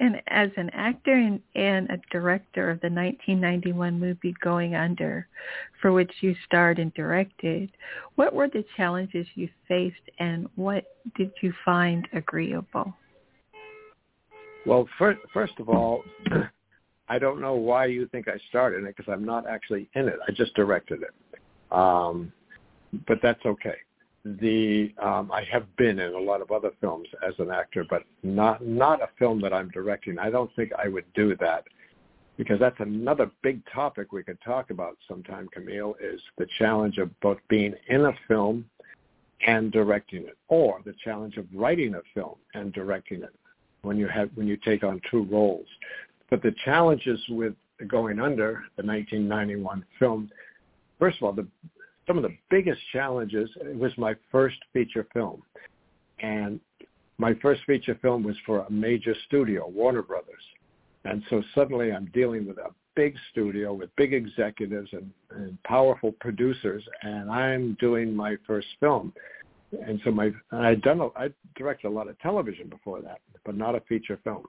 And 0.00 0.22
as 0.28 0.50
an 0.56 0.70
actor 0.70 1.14
and, 1.14 1.40
and, 1.56 1.90
a 1.90 1.98
director 2.12 2.70
of 2.70 2.80
the 2.80 2.88
1991 2.88 3.98
movie 3.98 4.34
Going 4.40 4.76
Under, 4.76 5.26
for 5.82 5.92
which 5.92 6.12
you 6.20 6.36
starred 6.44 6.78
and 6.78 6.94
directed, 6.94 7.70
what 8.14 8.32
were 8.32 8.48
the 8.48 8.64
challenges 8.76 9.26
you 9.34 9.48
faced 9.66 9.96
and 10.20 10.48
what 10.54 10.84
did 11.16 11.32
you 11.42 11.52
find 11.64 12.06
agreeable? 12.12 12.94
Well, 14.66 14.88
first, 14.98 15.20
first 15.32 15.54
of 15.58 15.68
all, 15.68 16.04
I 17.08 17.18
don't 17.18 17.40
know 17.40 17.54
why 17.54 17.86
you 17.86 18.06
think 18.08 18.28
I 18.28 18.38
started 18.50 18.84
it 18.84 18.96
because 18.96 19.10
I'm 19.10 19.24
not 19.24 19.48
actually 19.48 19.88
in 19.94 20.06
it. 20.06 20.18
I 20.28 20.32
just 20.32 20.54
directed 20.54 21.02
it. 21.02 21.72
Um, 21.72 22.32
but 23.06 23.18
that's 23.22 23.44
okay 23.44 23.76
the 24.40 24.92
um, 25.02 25.30
I 25.32 25.44
have 25.50 25.64
been 25.76 25.98
in 25.98 26.14
a 26.14 26.18
lot 26.18 26.42
of 26.42 26.50
other 26.50 26.70
films 26.80 27.08
as 27.26 27.34
an 27.38 27.50
actor, 27.50 27.84
but 27.88 28.02
not 28.22 28.64
not 28.64 29.02
a 29.02 29.08
film 29.18 29.40
that 29.42 29.52
I'm 29.52 29.70
directing. 29.70 30.18
I 30.18 30.30
don't 30.30 30.54
think 30.56 30.72
I 30.72 30.88
would 30.88 31.04
do 31.14 31.36
that 31.36 31.64
because 32.36 32.60
that's 32.60 32.78
another 32.80 33.30
big 33.42 33.62
topic 33.72 34.12
we 34.12 34.22
could 34.22 34.40
talk 34.42 34.70
about 34.70 34.96
sometime. 35.08 35.48
Camille 35.52 35.94
is 36.00 36.20
the 36.36 36.46
challenge 36.58 36.98
of 36.98 37.10
both 37.20 37.38
being 37.48 37.74
in 37.88 38.06
a 38.06 38.12
film 38.26 38.64
and 39.46 39.70
directing 39.72 40.24
it, 40.24 40.36
or 40.48 40.80
the 40.84 40.94
challenge 41.04 41.36
of 41.36 41.46
writing 41.54 41.94
a 41.94 42.00
film 42.14 42.36
and 42.54 42.72
directing 42.72 43.22
it 43.22 43.34
when 43.82 43.96
you 43.96 44.08
have 44.08 44.30
when 44.34 44.46
you 44.46 44.56
take 44.56 44.84
on 44.84 45.00
two 45.10 45.24
roles. 45.24 45.66
But 46.30 46.42
the 46.42 46.54
challenges 46.64 47.20
with 47.28 47.54
Going 47.86 48.18
Under, 48.18 48.64
the 48.76 48.84
1991 48.84 49.84
film, 49.98 50.30
first 50.98 51.18
of 51.18 51.22
all, 51.22 51.32
the 51.32 51.46
some 52.08 52.16
of 52.16 52.24
the 52.24 52.36
biggest 52.50 52.80
challenges 52.92 53.48
it 53.60 53.78
was 53.78 53.92
my 53.98 54.14
first 54.32 54.56
feature 54.72 55.06
film. 55.12 55.42
And 56.20 56.58
my 57.18 57.34
first 57.34 57.60
feature 57.66 57.96
film 58.00 58.24
was 58.24 58.34
for 58.44 58.60
a 58.60 58.70
major 58.70 59.14
studio, 59.26 59.68
Warner 59.68 60.02
Brothers. 60.02 60.42
And 61.04 61.22
so 61.30 61.42
suddenly 61.54 61.92
I'm 61.92 62.10
dealing 62.14 62.46
with 62.48 62.58
a 62.58 62.70
big 62.96 63.14
studio 63.30 63.72
with 63.72 63.94
big 63.96 64.12
executives 64.12 64.88
and, 64.92 65.10
and 65.30 65.62
powerful 65.62 66.12
producers, 66.20 66.82
and 67.02 67.30
I'm 67.30 67.76
doing 67.78 68.14
my 68.14 68.36
first 68.46 68.66
film. 68.80 69.12
And 69.86 70.00
so 70.02 70.10
my 70.10 70.32
I'd 70.50 70.82
done 70.82 71.00
a, 71.00 71.06
I 71.08 71.28
directed 71.56 71.88
a 71.88 71.90
lot 71.90 72.08
of 72.08 72.18
television 72.20 72.68
before 72.68 73.00
that, 73.02 73.20
but 73.44 73.56
not 73.56 73.74
a 73.74 73.80
feature 73.82 74.18
film. 74.24 74.46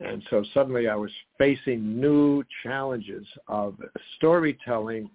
And 0.00 0.22
so 0.28 0.44
suddenly 0.52 0.88
I 0.88 0.96
was 0.96 1.10
facing 1.38 2.00
new 2.00 2.42
challenges 2.62 3.26
of 3.48 3.76
storytelling 4.16 5.08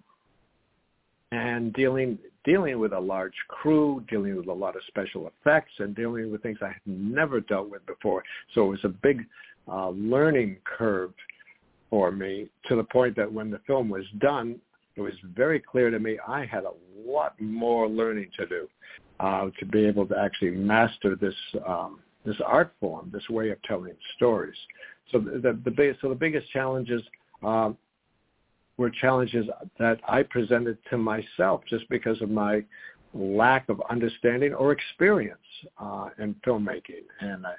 and 1.32 1.72
dealing 1.72 2.18
dealing 2.44 2.78
with 2.78 2.92
a 2.92 3.00
large 3.00 3.34
crew, 3.48 4.04
dealing 4.08 4.36
with 4.36 4.46
a 4.46 4.52
lot 4.52 4.76
of 4.76 4.82
special 4.86 5.28
effects, 5.28 5.72
and 5.78 5.96
dealing 5.96 6.30
with 6.30 6.42
things 6.42 6.58
I 6.62 6.68
had 6.68 6.86
never 6.86 7.40
dealt 7.40 7.68
with 7.68 7.84
before. 7.86 8.22
So 8.54 8.66
it 8.66 8.68
was 8.68 8.84
a 8.84 8.88
big 8.88 9.26
uh, 9.66 9.88
learning 9.90 10.58
curve 10.64 11.12
for 11.90 12.12
me 12.12 12.48
to 12.68 12.76
the 12.76 12.84
point 12.84 13.16
that 13.16 13.32
when 13.32 13.50
the 13.50 13.60
film 13.66 13.88
was 13.88 14.04
done, 14.18 14.60
it 14.94 15.00
was 15.00 15.14
very 15.34 15.60
clear 15.60 15.90
to 15.90 15.98
me 15.98 16.18
I 16.26 16.46
had 16.46 16.64
a 16.64 16.72
lot 17.04 17.40
more 17.40 17.88
learning 17.88 18.30
to 18.38 18.46
do 18.46 18.68
uh, 19.20 19.50
to 19.58 19.66
be 19.66 19.84
able 19.84 20.06
to 20.06 20.16
actually 20.16 20.52
master 20.52 21.16
this 21.16 21.34
um, 21.66 22.00
this 22.24 22.36
art 22.44 22.72
form, 22.80 23.10
this 23.12 23.28
way 23.28 23.50
of 23.50 23.62
telling 23.62 23.94
stories. 24.16 24.56
So 25.12 25.18
the, 25.18 25.38
the, 25.38 25.70
the 25.70 25.96
so 26.00 26.08
the 26.08 26.14
biggest 26.14 26.50
challenges 26.50 27.02
um, 27.42 27.76
were 28.76 28.90
challenges 28.90 29.46
that 29.78 30.00
I 30.08 30.22
presented 30.22 30.78
to 30.90 30.98
myself 30.98 31.62
just 31.68 31.88
because 31.88 32.20
of 32.20 32.30
my 32.30 32.62
lack 33.14 33.68
of 33.68 33.80
understanding 33.88 34.52
or 34.52 34.72
experience 34.72 35.38
uh, 35.78 36.10
in 36.18 36.34
filmmaking. 36.46 37.04
And 37.20 37.46
I, 37.46 37.54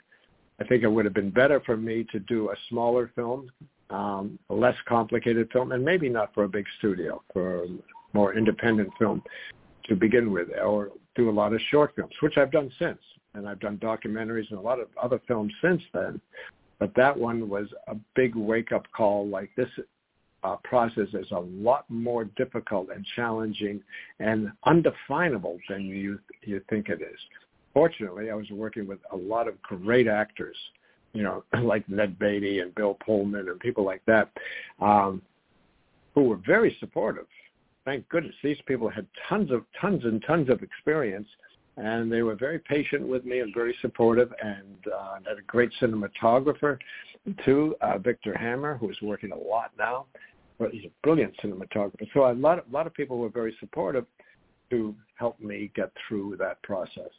I 0.59 0.63
think 0.65 0.83
it 0.83 0.87
would 0.87 1.05
have 1.05 1.13
been 1.13 1.31
better 1.31 1.61
for 1.65 1.77
me 1.77 2.05
to 2.11 2.19
do 2.19 2.49
a 2.51 2.55
smaller 2.69 3.11
film, 3.15 3.49
um, 3.89 4.37
a 4.49 4.53
less 4.53 4.75
complicated 4.87 5.49
film, 5.51 5.71
and 5.71 5.83
maybe 5.83 6.09
not 6.09 6.33
for 6.33 6.43
a 6.43 6.49
big 6.49 6.65
studio, 6.77 7.21
for 7.33 7.63
a 7.63 7.67
more 8.13 8.35
independent 8.35 8.89
film 8.99 9.23
to 9.85 9.95
begin 9.95 10.31
with, 10.31 10.49
or 10.63 10.89
do 11.15 11.29
a 11.29 11.31
lot 11.31 11.53
of 11.53 11.61
short 11.71 11.93
films, 11.95 12.13
which 12.21 12.37
I've 12.37 12.51
done 12.51 12.71
since. 12.77 12.99
And 13.33 13.47
I've 13.47 13.59
done 13.59 13.77
documentaries 13.77 14.49
and 14.49 14.59
a 14.59 14.61
lot 14.61 14.79
of 14.79 14.87
other 15.01 15.21
films 15.27 15.53
since 15.61 15.81
then. 15.93 16.19
But 16.79 16.91
that 16.95 17.17
one 17.17 17.49
was 17.49 17.67
a 17.87 17.95
big 18.15 18.35
wake-up 18.35 18.85
call 18.95 19.27
like 19.27 19.49
this 19.55 19.69
uh, 20.43 20.55
process 20.63 21.07
is 21.13 21.27
a 21.31 21.39
lot 21.39 21.85
more 21.89 22.25
difficult 22.35 22.89
and 22.93 23.05
challenging 23.15 23.81
and 24.19 24.51
undefinable 24.65 25.57
than 25.69 25.85
you 25.85 26.19
you 26.43 26.61
think 26.69 26.89
it 26.89 27.01
is. 27.01 27.19
Fortunately, 27.73 28.29
I 28.29 28.35
was 28.35 28.49
working 28.51 28.87
with 28.87 28.99
a 29.11 29.15
lot 29.15 29.47
of 29.47 29.61
great 29.61 30.07
actors, 30.07 30.55
you 31.13 31.23
know, 31.23 31.43
like 31.61 31.87
Ned 31.89 32.17
Beatty 32.19 32.59
and 32.59 32.73
Bill 32.75 32.97
Pullman 33.05 33.49
and 33.49 33.59
people 33.59 33.85
like 33.85 34.01
that, 34.05 34.29
um, 34.79 35.21
who 36.13 36.23
were 36.23 36.39
very 36.45 36.75
supportive. 36.79 37.27
Thank 37.85 38.07
goodness 38.09 38.35
these 38.43 38.57
people 38.65 38.89
had 38.89 39.07
tons 39.29 39.51
of 39.51 39.63
tons 39.79 40.03
and 40.03 40.23
tons 40.25 40.49
of 40.49 40.61
experience, 40.61 41.27
and 41.77 42.11
they 42.11 42.23
were 42.23 42.35
very 42.35 42.59
patient 42.59 43.07
with 43.07 43.23
me 43.23 43.39
and 43.39 43.53
very 43.53 43.75
supportive, 43.81 44.33
and 44.43 44.77
uh, 44.93 45.15
had 45.25 45.37
a 45.37 45.41
great 45.45 45.71
cinematographer 45.79 46.77
too, 47.45 47.75
uh, 47.81 47.97
Victor 47.99 48.35
Hammer, 48.37 48.77
who 48.77 48.89
is 48.89 48.97
working 49.01 49.31
a 49.31 49.37
lot 49.37 49.71
now. 49.77 50.05
But 50.59 50.71
he's 50.71 50.85
a 50.85 50.91
brilliant 51.03 51.35
cinematographer. 51.43 52.07
So 52.13 52.31
a 52.31 52.33
lot, 52.33 52.57
a 52.57 52.71
lot 52.71 52.87
of 52.87 52.93
people 52.93 53.19
were 53.19 53.29
very 53.29 53.55
supportive 53.59 54.05
to 54.71 54.95
help 55.15 55.39
me 55.39 55.71
get 55.75 55.91
through 56.07 56.37
that 56.37 56.61
process. 56.63 57.11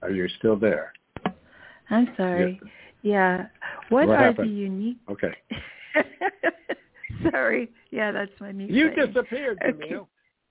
Are 0.00 0.10
you 0.10 0.26
still 0.38 0.56
there? 0.56 0.92
I'm 1.90 2.08
sorry. 2.16 2.60
Yeah. 3.02 3.46
What, 3.88 4.06
what 4.06 4.18
are 4.18 4.24
happened? 4.24 4.50
the 4.50 4.54
unique? 4.54 4.98
Okay. 5.10 5.34
sorry. 7.30 7.70
Yeah, 7.90 8.12
that's 8.12 8.32
my 8.40 8.52
new. 8.52 8.66
You 8.66 8.90
disappeared, 8.94 9.58
Camille. 9.60 10.08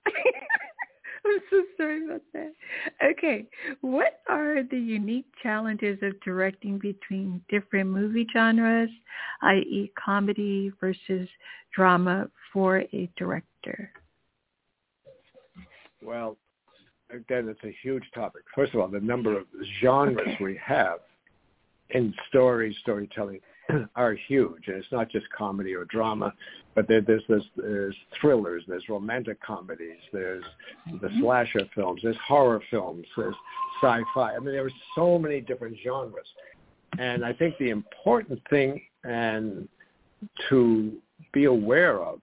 Okay. 0.07 0.31
I'm 1.25 1.39
so 1.49 1.63
sorry 1.75 2.05
about 2.05 2.21
that. 2.33 2.53
Okay, 3.03 3.47
what 3.81 4.21
are 4.29 4.63
the 4.63 4.77
unique 4.77 5.25
challenges 5.43 5.99
of 6.01 6.19
directing 6.21 6.79
between 6.79 7.41
different 7.49 7.89
movie 7.89 8.25
genres, 8.31 8.89
i.e. 9.41 9.91
comedy 10.01 10.71
versus 10.79 11.27
drama 11.75 12.29
for 12.53 12.79
a 12.93 13.09
director? 13.17 13.91
Well, 16.01 16.37
again, 17.09 17.49
it's 17.49 17.63
a 17.63 17.75
huge 17.81 18.03
topic. 18.13 18.43
First 18.55 18.73
of 18.73 18.79
all, 18.79 18.87
the 18.87 18.99
number 18.99 19.37
of 19.37 19.45
genres 19.81 20.35
we 20.39 20.57
have 20.63 20.99
in 21.89 22.13
story, 22.29 22.75
storytelling 22.81 23.39
are 23.95 24.13
huge, 24.13 24.67
and 24.67 24.77
it's 24.77 24.91
not 24.91 25.09
just 25.09 25.25
comedy 25.35 25.73
or 25.73 25.85
drama, 25.85 26.33
but 26.75 26.87
there, 26.87 27.01
there's, 27.01 27.23
there's 27.27 27.45
there's 27.55 27.95
thrillers, 28.19 28.63
there's 28.67 28.87
romantic 28.89 29.41
comedies, 29.41 29.97
there's 30.13 30.43
the 31.01 31.07
mm-hmm. 31.07 31.21
slasher 31.21 31.67
films, 31.75 32.01
there's 32.03 32.17
horror 32.25 32.61
films, 32.69 33.05
there's 33.15 33.35
sci-fi. 33.81 34.35
I 34.35 34.39
mean, 34.39 34.53
there 34.53 34.65
are 34.65 34.71
so 34.95 35.17
many 35.17 35.41
different 35.41 35.77
genres, 35.83 36.27
and 36.97 37.25
I 37.25 37.33
think 37.33 37.57
the 37.57 37.69
important 37.69 38.41
thing 38.49 38.81
and 39.03 39.67
to 40.49 40.93
be 41.33 41.45
aware 41.45 42.01
of, 42.01 42.19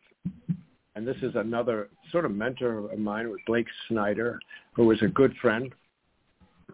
and 0.96 1.06
this 1.06 1.16
is 1.22 1.34
another 1.34 1.88
sort 2.10 2.24
of 2.24 2.32
mentor 2.32 2.90
of 2.90 2.98
mine 2.98 3.28
was 3.28 3.40
Blake 3.46 3.66
Snyder, 3.88 4.38
who 4.72 4.86
was 4.86 5.02
a 5.02 5.08
good 5.08 5.34
friend 5.40 5.72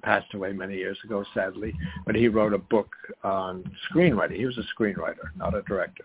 passed 0.03 0.33
away 0.35 0.53
many 0.53 0.77
years 0.77 0.99
ago, 1.05 1.25
sadly, 1.35 1.75
but 2.07 2.15
he 2.15 2.29
wrote 2.29 2.53
a 2.53 2.59
book 2.59 2.95
on 3.23 3.65
screenwriting. 3.91 4.37
He 4.37 4.47
was 4.47 4.59
a 4.59 4.65
screenwriter, 4.75 5.35
not 5.37 5.55
a 5.55 5.63
director. 5.63 6.05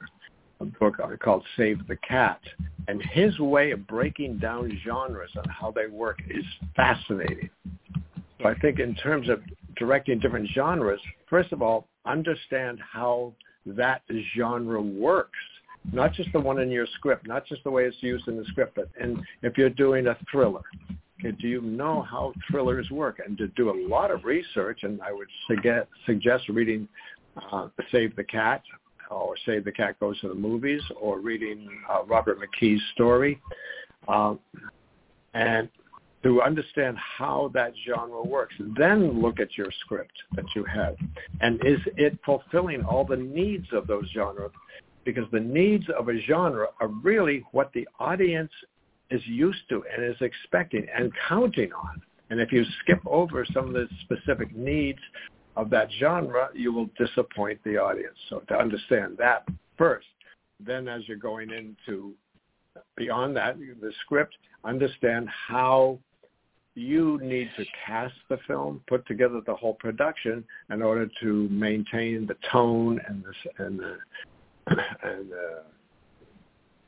A 0.61 0.65
book 0.65 0.95
called 1.21 1.43
Save 1.57 1.85
the 1.87 1.97
Cat. 1.97 2.39
And 2.87 3.01
his 3.11 3.37
way 3.39 3.71
of 3.71 3.85
breaking 3.87 4.37
down 4.37 4.71
genres 4.85 5.31
and 5.35 5.47
how 5.47 5.71
they 5.71 5.87
work 5.87 6.19
is 6.29 6.45
fascinating. 6.75 7.49
So 8.41 8.47
I 8.47 8.55
think 8.59 8.79
in 8.79 8.95
terms 8.95 9.27
of 9.27 9.41
directing 9.75 10.19
different 10.19 10.49
genres, 10.53 11.01
first 11.29 11.51
of 11.51 11.61
all, 11.61 11.87
understand 12.05 12.79
how 12.79 13.33
that 13.65 14.03
genre 14.37 14.81
works. 14.81 15.39
Not 15.91 16.13
just 16.13 16.31
the 16.33 16.39
one 16.39 16.59
in 16.59 16.71
your 16.71 16.87
script, 16.95 17.27
not 17.27 17.45
just 17.45 17.63
the 17.63 17.71
way 17.71 17.83
it's 17.85 18.01
used 18.01 18.27
in 18.27 18.37
the 18.37 18.45
script, 18.45 18.75
but 18.75 18.89
and 18.99 19.21
if 19.43 19.57
you're 19.57 19.69
doing 19.69 20.07
a 20.07 20.17
thriller, 20.31 20.63
do 21.31 21.47
you 21.47 21.61
know 21.61 22.01
how 22.01 22.33
thrillers 22.49 22.89
work? 22.89 23.19
And 23.25 23.37
to 23.37 23.47
do 23.49 23.69
a 23.69 23.77
lot 23.87 24.11
of 24.11 24.23
research, 24.25 24.79
and 24.83 25.01
I 25.01 25.11
would 25.11 25.27
suggest, 25.47 25.87
suggest 26.05 26.49
reading 26.49 26.87
uh, 27.51 27.67
Save 27.91 28.15
the 28.15 28.23
Cat 28.23 28.63
or 29.09 29.35
Save 29.45 29.65
the 29.65 29.71
Cat 29.71 29.99
Goes 29.99 30.19
to 30.21 30.29
the 30.29 30.35
Movies 30.35 30.81
or 30.99 31.19
reading 31.19 31.67
uh, 31.89 32.03
Robert 32.05 32.39
McKee's 32.39 32.81
story. 32.93 33.41
Um, 34.07 34.39
and 35.33 35.69
to 36.25 36.41
understand 36.41 36.97
how 36.97 37.51
that 37.53 37.71
genre 37.87 38.23
works. 38.23 38.55
Then 38.75 39.21
look 39.21 39.39
at 39.39 39.55
your 39.55 39.67
script 39.81 40.13
that 40.35 40.45
you 40.55 40.63
have. 40.63 40.95
And 41.41 41.63
is 41.63 41.79
it 41.97 42.17
fulfilling 42.25 42.83
all 42.83 43.05
the 43.05 43.15
needs 43.15 43.67
of 43.71 43.85
those 43.85 44.09
genres? 44.11 44.51
Because 45.03 45.25
the 45.31 45.39
needs 45.39 45.85
of 45.97 46.09
a 46.09 46.19
genre 46.21 46.69
are 46.81 46.87
really 46.87 47.43
what 47.51 47.71
the 47.73 47.87
audience 47.99 48.49
is 49.11 49.21
used 49.25 49.67
to 49.69 49.83
and 49.93 50.03
is 50.03 50.19
expecting 50.21 50.87
and 50.95 51.11
counting 51.27 51.71
on. 51.73 52.01
And 52.29 52.39
if 52.39 52.51
you 52.51 52.63
skip 52.81 52.99
over 53.05 53.45
some 53.53 53.67
of 53.67 53.73
the 53.73 53.87
specific 54.01 54.55
needs 54.55 54.99
of 55.55 55.69
that 55.69 55.89
genre, 55.99 56.49
you 56.53 56.73
will 56.73 56.89
disappoint 56.97 57.59
the 57.63 57.77
audience. 57.77 58.17
So 58.29 58.39
to 58.47 58.55
understand 58.55 59.17
that 59.19 59.47
first, 59.77 60.07
then 60.59 60.87
as 60.87 61.07
you're 61.07 61.17
going 61.17 61.51
into 61.51 62.13
beyond 62.97 63.35
that, 63.37 63.57
the 63.59 63.91
script, 64.01 64.35
understand 64.63 65.29
how 65.29 65.99
you 66.75 67.19
need 67.21 67.49
to 67.57 67.65
cast 67.85 68.15
the 68.29 68.37
film, 68.47 68.81
put 68.87 69.07
together 69.07 69.41
the 69.45 69.55
whole 69.55 69.75
production 69.75 70.43
in 70.69 70.81
order 70.81 71.09
to 71.21 71.49
maintain 71.49 72.27
the 72.27 72.35
tone 72.51 72.99
and 73.07 73.23
the 73.23 73.63
and 73.63 73.79
the, 73.79 73.97
and 75.03 75.31
the 75.31 75.63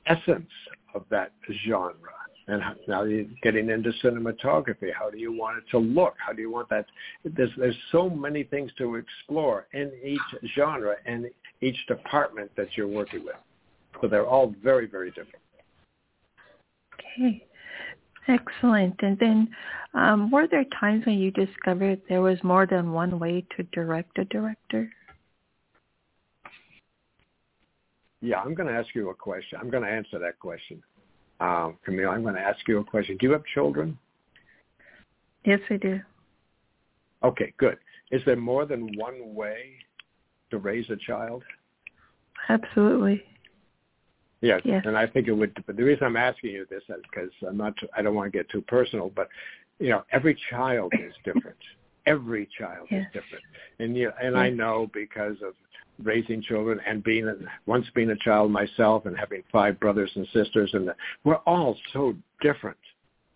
essence 0.08 0.50
of 0.94 1.04
that 1.10 1.32
genre. 1.66 2.12
And 2.50 2.62
now 2.88 3.04
you're 3.04 3.26
getting 3.44 3.70
into 3.70 3.92
cinematography. 4.04 4.94
How 4.98 5.10
do 5.10 5.18
you 5.18 5.34
want 5.34 5.58
it 5.58 5.66
to 5.72 5.80
look? 5.80 6.16
How 6.26 6.32
do 6.32 6.42
you 6.42 6.50
want 6.50 6.70
that? 6.70 6.86
There's 7.26 7.50
there's 7.58 7.76
so 7.92 8.10
many 8.10 8.44
things 8.44 8.72
to 8.78 8.96
explore 8.96 9.68
in 9.74 9.92
each 10.04 10.50
genre 10.56 10.96
and 11.06 11.30
each 11.62 11.76
department 11.88 12.50
that 12.56 12.70
you're 12.76 12.88
working 12.88 13.26
with. 13.26 13.36
So 14.00 14.08
they're 14.08 14.26
all 14.26 14.54
very 14.64 14.88
very 14.88 15.10
different. 15.10 15.44
Okay. 16.94 17.44
Excellent. 18.30 18.96
And 19.02 19.18
then 19.20 19.50
um, 19.94 20.32
were 20.32 20.48
there 20.48 20.66
times 20.80 21.06
when 21.06 21.18
you 21.18 21.32
discovered 21.32 22.02
there 22.10 22.22
was 22.22 22.38
more 22.44 22.66
than 22.66 22.92
one 22.92 23.20
way 23.20 23.46
to 23.56 23.64
direct 23.72 24.18
a 24.20 24.26
director? 24.26 24.90
Yeah, 28.22 28.40
I'm 28.40 28.56
going 28.56 28.68
to 28.68 28.74
ask 28.74 28.94
you 28.96 29.10
a 29.10 29.14
question. 29.14 29.60
I'm 29.62 29.70
going 29.70 29.84
to 29.84 29.90
answer 29.90 30.20
that 30.20 30.40
question. 30.40 30.82
Um, 31.40 31.78
Camille, 31.86 32.10
I'm 32.10 32.24
going 32.24 32.36
to 32.36 32.42
ask 32.42 32.60
you 32.68 32.80
a 32.80 32.84
question. 32.84 33.18
Do 33.18 33.28
you 33.28 33.32
have 33.34 33.44
children? 33.54 33.98
Yes, 35.46 35.60
I 35.70 35.78
do. 35.78 36.00
Okay, 37.24 37.54
good. 37.58 37.78
Is 38.12 38.22
there 38.26 38.36
more 38.36 38.66
than 38.66 38.98
one 38.98 39.36
way 39.36 39.74
to 40.50 40.58
raise 40.58 40.90
a 40.90 40.96
child? 40.96 41.44
Absolutely. 42.50 43.24
Yes, 44.42 44.62
yes. 44.64 44.84
and 44.86 44.98
I 44.98 45.08
think 45.08 45.28
it 45.28 45.34
would. 45.34 45.64
But 45.66 45.78
the 45.78 45.84
reason 45.84 46.06
I'm 46.06 46.16
asking 46.16 46.52
you 46.52 46.68
this 46.70 46.84
is 46.90 46.96
because 47.10 47.32
I'm 47.48 47.58
not. 47.58 47.74
I 47.96 48.04
don't 48.04 48.14
want 48.14 48.32
to 48.32 48.38
get 48.38 48.48
too 48.50 48.62
personal, 48.62 49.12
but 49.16 49.30
you 49.80 49.90
know, 49.90 50.04
every 50.12 50.38
child 50.50 50.94
is 50.94 51.14
different. 51.26 51.58
every 52.06 52.48
child 52.58 52.88
yes. 52.90 53.06
is 53.08 53.22
different, 53.22 53.44
and 53.80 53.98
you 53.98 54.12
and 54.22 54.36
yes. 54.36 54.40
I 54.40 54.50
know 54.50 54.90
because 54.94 55.38
of 55.44 55.54
raising 56.02 56.42
children 56.42 56.80
and 56.88 57.04
being 57.04 57.28
a, 57.28 57.36
once 57.66 57.86
being 57.96 58.10
a 58.12 58.16
child 58.18 58.52
myself 58.52 59.06
and 59.06 59.18
having 59.18 59.44
five 59.52 59.80
brothers 59.80 60.12
and 60.16 60.28
sisters, 60.34 60.70
and 60.74 60.88
the, 60.88 60.96
we're 61.24 61.36
all 61.48 61.78
so 61.94 62.16
different. 62.42 62.78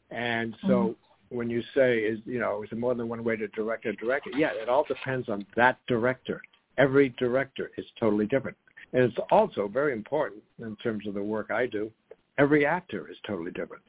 And 0.10 0.56
so 0.62 0.68
mm-hmm. 0.68 1.38
when 1.38 1.50
you 1.50 1.64
say 1.76 2.00
is 2.00 2.20
you 2.26 2.40
know 2.40 2.64
is 2.64 2.70
there 2.70 2.80
more 2.80 2.96
than 2.96 3.08
one 3.08 3.24
way 3.24 3.36
to 3.36 3.48
direct 3.50 3.86
a 3.86 3.94
director? 3.94 4.32
Yeah, 4.36 4.52
it 4.54 4.70
all 4.70 4.86
depends 4.88 5.30
on 5.30 5.46
that 5.56 5.78
director. 5.88 6.42
Every 6.78 7.10
director 7.18 7.72
is 7.78 7.86
totally 8.00 8.26
different. 8.26 8.58
And 8.94 9.04
it's 9.04 9.18
also 9.32 9.68
very 9.68 9.94
important 9.94 10.42
in 10.60 10.76
terms 10.78 11.08
of 11.08 11.14
the 11.14 11.24
work 11.24 11.52
I 11.52 11.66
do. 11.66 11.92
Every 12.38 12.66
actor 12.66 13.10
is 13.10 13.18
totally 13.26 13.52
different. 13.52 13.84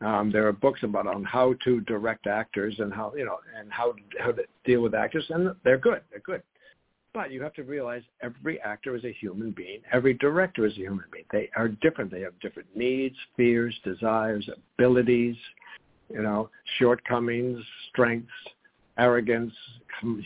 Um, 0.00 0.30
there 0.30 0.46
are 0.46 0.52
books 0.52 0.80
about 0.82 1.06
on 1.06 1.24
how 1.24 1.54
to 1.64 1.80
direct 1.82 2.26
actors 2.26 2.74
and 2.78 2.92
how 2.92 3.14
you 3.16 3.24
know 3.24 3.38
and 3.58 3.72
how 3.72 3.94
how 4.18 4.32
to 4.32 4.42
deal 4.64 4.82
with 4.82 4.94
actors, 4.94 5.24
and 5.30 5.54
they're 5.64 5.78
good. 5.78 6.02
They're 6.10 6.20
good. 6.20 6.42
But 7.16 7.30
you 7.30 7.42
have 7.42 7.54
to 7.54 7.62
realize 7.62 8.02
every 8.20 8.60
actor 8.60 8.94
is 8.94 9.02
a 9.06 9.12
human 9.12 9.50
being. 9.50 9.80
Every 9.90 10.12
director 10.12 10.66
is 10.66 10.74
a 10.74 10.80
human 10.80 11.06
being. 11.10 11.24
They 11.32 11.48
are 11.56 11.68
different. 11.68 12.10
They 12.10 12.20
have 12.20 12.38
different 12.40 12.68
needs, 12.76 13.16
fears, 13.38 13.74
desires, 13.84 14.46
abilities, 14.76 15.34
you 16.10 16.22
know, 16.22 16.50
shortcomings, 16.78 17.64
strengths, 17.88 18.28
arrogance, 18.98 19.54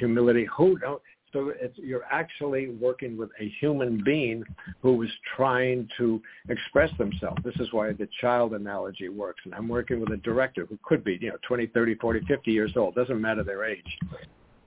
humility. 0.01 0.49
Who 0.57 0.79
don't 0.79 1.01
so 1.33 1.53
you're 1.77 2.07
actually 2.11 2.71
working 2.71 3.17
with 3.17 3.31
a 3.39 3.49
human 3.61 4.03
being 4.05 4.43
who 4.83 5.01
is 5.05 5.11
trying 5.37 5.89
to 5.97 6.21
express 6.49 6.91
themselves. 6.99 7.41
This 7.45 7.55
is 7.61 7.73
why 7.73 7.93
the 7.93 8.09
child 8.21 8.53
analogy 8.53 9.09
works. 9.09 9.43
And 9.45 9.55
I'm 9.55 9.69
working 9.69 10.01
with 10.01 10.11
a 10.11 10.17
director 10.17 10.67
who 10.67 10.77
could 10.83 11.05
be, 11.05 11.19
you 11.21 11.29
know, 11.29 11.37
20, 11.47 11.69
30, 11.69 11.95
40, 11.95 12.27
50 12.27 12.51
years 12.51 12.73
old. 12.75 12.97
Doesn't 12.97 13.21
matter 13.21 13.45
their 13.45 13.65
age. 13.65 13.87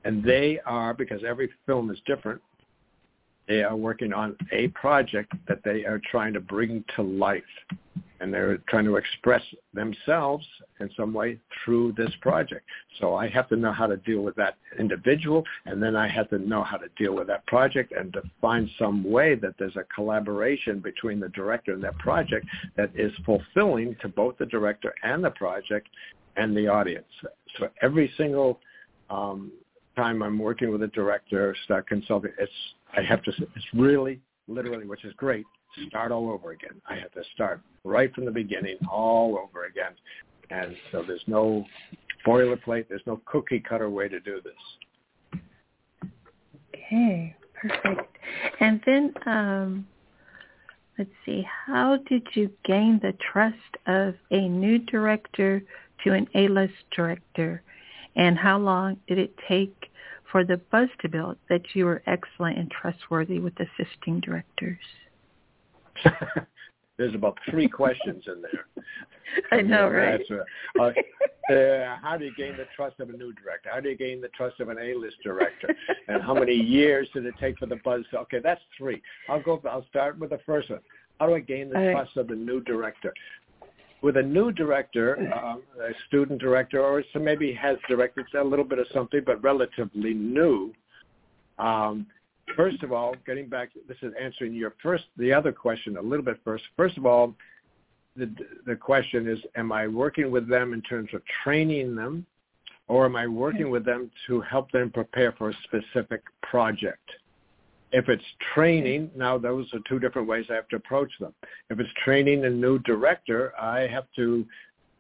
And 0.04 0.24
they 0.24 0.60
are, 0.66 0.94
because 0.94 1.24
every 1.24 1.50
film 1.66 1.90
is 1.92 1.98
different, 2.06 2.42
they 3.48 3.64
are 3.64 3.76
working 3.76 4.14
on 4.14 4.38
a 4.52 4.70
project 4.70 5.34
that 5.48 5.60
they 5.64 5.86
are 5.86 6.00
trying 6.10 6.34
to 6.34 6.40
bring 6.40 6.84
to 6.96 7.02
life 7.02 7.44
and 8.24 8.34
they're 8.34 8.58
trying 8.70 8.86
to 8.86 8.96
express 8.96 9.42
themselves 9.74 10.46
in 10.80 10.90
some 10.96 11.14
way 11.14 11.38
through 11.64 11.92
this 11.98 12.12
project. 12.22 12.64
So 13.02 13.16
I 13.16 13.28
have 13.28 13.50
to 13.50 13.58
know 13.58 13.74
how 13.74 13.86
to 13.86 13.98
deal 13.98 14.22
with 14.22 14.36
that 14.38 14.56
individual, 14.80 15.44
and 15.66 15.84
then 15.84 15.98
I 15.98 16.08
have 16.08 16.30
to 16.30 16.38
know 16.40 16.64
how 16.64 16.78
to 16.78 16.88
deal 16.98 17.14
with 17.14 17.28
that 17.28 17.46
project 17.48 17.92
and 17.92 18.14
to 18.14 18.22
find 18.40 18.70
some 18.80 19.04
way 19.04 19.36
that 19.36 19.56
there's 19.60 19.76
a 19.76 19.84
collaboration 19.94 20.80
between 20.80 21.20
the 21.20 21.28
director 21.30 21.74
and 21.74 21.84
that 21.84 21.98
project 21.98 22.46
that 22.78 22.92
is 22.96 23.12
fulfilling 23.26 23.94
to 24.02 24.08
both 24.08 24.38
the 24.38 24.46
director 24.46 24.94
and 25.04 25.22
the 25.22 25.32
project 25.32 25.90
and 26.38 26.56
the 26.56 26.70
audience. 26.70 27.06
So 27.60 27.68
every 27.82 28.10
single 28.16 28.62
um, 29.10 29.52
time 29.96 30.22
I'm 30.24 30.40
working 30.40 30.72
with 30.72 30.84
a 30.84 30.88
director, 30.88 31.56
start 31.66 31.88
consulting, 31.88 32.32
it's 32.38 32.52
I 32.96 33.02
have 33.02 33.24
to. 33.24 33.32
It's 33.32 33.66
really 33.74 34.20
literally, 34.48 34.86
which 34.86 35.04
is 35.06 35.14
great 35.18 35.46
start 35.88 36.12
all 36.12 36.30
over 36.30 36.52
again. 36.52 36.82
I 36.88 36.96
have 36.96 37.12
to 37.12 37.24
start 37.34 37.62
right 37.84 38.14
from 38.14 38.26
the 38.26 38.32
beginning 38.32 38.78
all 38.90 39.38
over 39.38 39.66
again. 39.66 39.94
And 40.50 40.76
so 40.92 41.04
there's 41.06 41.24
no 41.28 41.66
boilerplate, 42.26 42.88
there's 42.90 43.02
no 43.06 43.22
cookie 43.26 43.60
cutter 43.60 43.90
way 43.90 44.08
to 44.08 44.20
do 44.20 44.42
this. 44.44 45.42
Okay, 46.76 47.36
perfect. 47.54 48.18
And 48.60 48.82
then 48.86 49.14
um, 49.26 49.88
let's 50.98 51.10
see, 51.26 51.46
how 51.66 51.98
did 52.08 52.28
you 52.34 52.52
gain 52.66 53.00
the 53.02 53.14
trust 53.32 53.58
of 53.88 54.16
a 54.32 54.48
new 54.48 54.80
director 54.80 55.64
to 56.04 56.14
an 56.14 56.28
A-list 56.36 56.74
director? 56.96 57.62
And 58.16 58.38
how 58.38 58.58
long 58.58 58.98
did 59.08 59.18
it 59.18 59.34
take 59.48 59.90
for 60.32 60.44
the 60.44 60.58
buzz 60.72 60.90
to 61.02 61.10
build 61.10 61.38
that 61.50 61.62
you 61.74 61.86
were 61.86 62.02
excellent 62.08 62.58
and 62.58 62.70
trustworthy 62.72 63.40
with 63.40 63.54
assisting 63.60 64.20
directors? 64.20 64.80
There's 66.98 67.16
about 67.16 67.38
three 67.50 67.68
questions 67.68 68.24
in 68.28 68.42
there. 68.42 68.66
I 69.52 69.62
know, 69.62 69.90
right? 69.90 70.22
Uh, 70.80 70.92
uh, 71.52 71.98
how 72.02 72.18
do 72.18 72.26
you 72.26 72.36
gain 72.38 72.56
the 72.56 72.68
trust 72.76 73.00
of 73.00 73.10
a 73.10 73.14
new 73.14 73.34
director? 73.34 73.70
How 73.74 73.80
do 73.80 73.90
you 73.90 73.98
gain 73.98 74.22
the 74.22 74.28
trust 74.30 74.60
of 74.60 74.70
an 74.70 74.78
A-list 74.80 75.18
director? 75.24 75.76
And 76.08 76.22
how 76.22 76.36
many 76.36 76.54
years 76.54 77.08
did 77.14 77.26
it 77.26 77.34
take 77.40 77.58
for 77.58 77.66
the 77.66 77.78
buzz? 77.78 78.04
To, 78.12 78.20
Okay, 78.20 78.40
that's 78.44 78.62
three. 78.78 79.02
I'll 79.28 79.42
go. 79.42 79.62
I'll 79.70 79.86
start 79.90 80.20
with 80.20 80.30
the 80.30 80.40
first 80.46 80.70
one. 80.70 80.80
How 81.20 81.28
do 81.28 81.36
I 81.36 81.40
gain 81.40 81.70
the 81.70 81.78
All 81.78 81.92
trust 81.94 82.16
right. 82.16 82.22
of 82.22 82.28
the 82.28 82.36
new 82.36 82.62
director? 82.62 83.14
With 84.04 84.18
a 84.18 84.22
new 84.22 84.52
director, 84.52 85.32
uh, 85.34 85.56
a 85.82 85.94
student 86.08 86.42
director, 86.42 86.82
or 86.82 87.02
so 87.14 87.20
maybe 87.20 87.54
has 87.54 87.78
directed 87.88 88.26
a 88.38 88.44
little 88.44 88.66
bit 88.66 88.78
of 88.78 88.86
something, 88.94 89.22
but 89.26 89.42
relatively 89.42 90.14
new. 90.14 90.74
Um, 91.58 92.06
first 92.54 92.84
of 92.84 92.92
all, 92.92 93.16
getting 93.26 93.48
back, 93.48 93.70
this 93.88 93.96
is 94.02 94.14
answering 94.22 94.54
your 94.54 94.76
first, 94.84 95.06
the 95.16 95.32
other 95.32 95.54
question 95.54 95.96
a 95.96 96.02
little 96.02 96.26
bit 96.26 96.38
first. 96.44 96.66
First 96.76 96.98
of 96.98 97.06
all, 97.06 97.34
the 98.18 98.30
the 98.66 98.76
question 98.76 99.26
is, 99.26 99.40
am 99.56 99.72
I 99.72 99.88
working 99.88 100.30
with 100.30 100.50
them 100.50 100.74
in 100.74 100.82
terms 100.82 101.10
of 101.14 101.22
training 101.42 101.96
them, 101.96 102.26
or 102.90 103.06
am 103.06 103.16
I 103.16 103.26
working 103.26 103.70
with 103.70 103.86
them 103.86 104.12
to 104.28 104.42
help 104.42 104.70
them 104.72 104.92
prepare 104.92 105.32
for 105.32 105.50
a 105.52 105.54
specific 105.64 106.24
project? 106.42 107.10
If 107.94 108.10
it's 108.10 108.24
training, 108.56 109.12
now 109.16 109.38
those 109.38 109.72
are 109.74 109.80
two 109.88 110.00
different 110.00 110.28
ways 110.28 110.46
I 110.50 110.56
have 110.56 110.68
to 110.70 110.78
approach 110.78 111.12
them. 111.20 111.34
If 111.70 111.80
it's 111.80 111.90
training 112.04 112.44
a 112.44 112.50
new 112.50 112.80
director, 112.80 113.54
I 113.60 113.82
have 113.88 114.06
to 114.16 114.46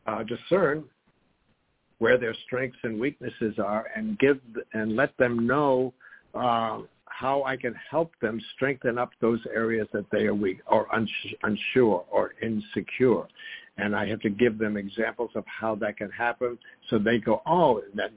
uh, 0.05 0.23
discern 0.23 0.83
where 1.97 2.19
their 2.19 2.35
strengths 2.45 2.77
and 2.83 2.99
weaknesses 2.99 3.55
are 3.57 3.87
and 3.95 4.19
give 4.19 4.39
and 4.73 4.95
let 4.95 5.17
them 5.17 5.47
know 5.47 5.91
uh, 6.35 6.81
how 7.05 7.43
I 7.43 7.57
can 7.57 7.73
help 7.89 8.11
them 8.21 8.39
strengthen 8.55 8.97
up 8.97 9.11
those 9.21 9.39
areas 9.53 9.87
that 9.93 10.05
they 10.11 10.25
are 10.25 10.35
weak 10.35 10.59
or 10.67 10.87
unsure 11.43 12.05
or 12.11 12.33
insecure. 12.43 13.23
And 13.77 13.95
I 13.95 14.07
have 14.07 14.19
to 14.19 14.29
give 14.29 14.59
them 14.59 14.77
examples 14.77 15.31
of 15.33 15.43
how 15.47 15.73
that 15.75 15.97
can 15.97 16.11
happen 16.11 16.59
so 16.89 16.99
they 16.99 17.17
go, 17.17 17.41
oh, 17.47 17.81
that, 17.95 18.11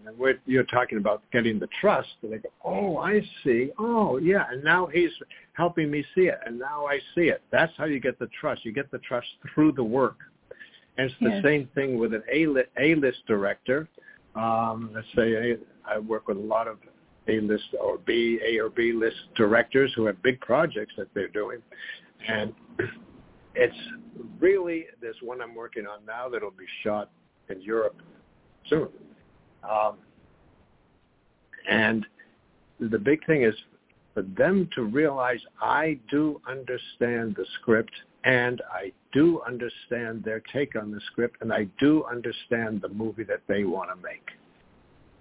you're 0.45 0.65
talking 0.65 0.99
about 0.99 1.23
getting 1.33 1.59
the 1.59 1.69
trust. 1.81 2.09
And 2.23 2.33
they 2.33 2.39
go, 2.39 2.51
oh, 2.63 2.99
I 2.99 3.23
see. 3.43 3.71
Oh, 3.79 4.19
yeah. 4.19 4.45
And 4.51 4.63
now 4.63 4.87
he's 4.87 5.11
helping 5.55 5.91
me 5.91 6.05
see 6.15 6.23
it. 6.23 6.39
And 6.45 6.59
now 6.59 6.87
I 6.87 6.99
see 7.15 7.29
it. 7.29 7.43
That's 7.51 7.73
how 7.79 7.87
you 7.87 8.01
get 8.01 8.19
the 8.19 8.29
trust. 8.39 8.67
You 8.67 8.73
get 8.73 8.91
the 8.91 8.99
trust 8.99 9.29
through 9.55 9.73
the 9.73 9.85
work. 9.85 10.17
And 10.99 11.11
it's 11.11 11.21
the 11.21 11.31
yes. 11.31 11.43
same 11.43 11.69
thing 11.75 11.99
with 11.99 12.13
an 12.13 12.23
A-list, 12.31 12.69
A-list 12.79 13.19
director. 13.27 13.89
Um, 14.35 14.91
let's 14.95 15.07
say 15.17 15.57
I, 15.87 15.95
I 15.95 15.99
work 15.99 16.29
with 16.29 16.37
a 16.37 16.41
lot 16.41 16.69
of 16.69 16.77
A-list 17.29 17.65
or 17.81 17.99
B, 17.99 18.39
A 18.47 18.59
or 18.59 18.69
B 18.69 18.93
list 18.93 19.17
directors 19.37 19.91
who 19.97 20.05
have 20.05 20.23
big 20.23 20.39
projects 20.41 20.93
that 20.99 21.09
they're 21.15 21.29
doing. 21.29 21.63
And 22.29 22.53
it's 23.57 23.77
really, 24.39 24.87
this 25.01 25.17
one 25.23 25.41
I'm 25.41 25.55
working 25.55 25.87
on 25.87 26.05
now 26.07 26.29
that'll 26.29 26.51
be 26.51 26.67
shot 26.83 27.11
in 27.49 27.61
Europe 27.61 27.97
soon. 28.69 28.89
Um, 29.69 29.97
and 31.69 32.07
the 32.79 32.99
big 32.99 33.25
thing 33.27 33.43
is 33.43 33.55
for 34.15 34.23
them 34.23 34.69
to 34.75 34.83
realize 34.83 35.41
I 35.61 35.99
do 36.11 36.41
understand 36.49 37.35
the 37.37 37.47
script 37.61 37.93
and 38.25 38.61
I 38.73 38.93
do 39.13 39.41
understand 39.47 40.25
their 40.25 40.43
take 40.53 40.75
on 40.75 40.91
the 40.91 41.01
script, 41.13 41.37
and 41.41 41.53
I 41.53 41.69
do 41.79 42.05
understand 42.11 42.83
the 42.83 42.89
movie 42.89 43.23
that 43.23 43.41
they 43.47 43.63
want 43.63 43.89
to 43.89 43.97
make, 44.03 44.27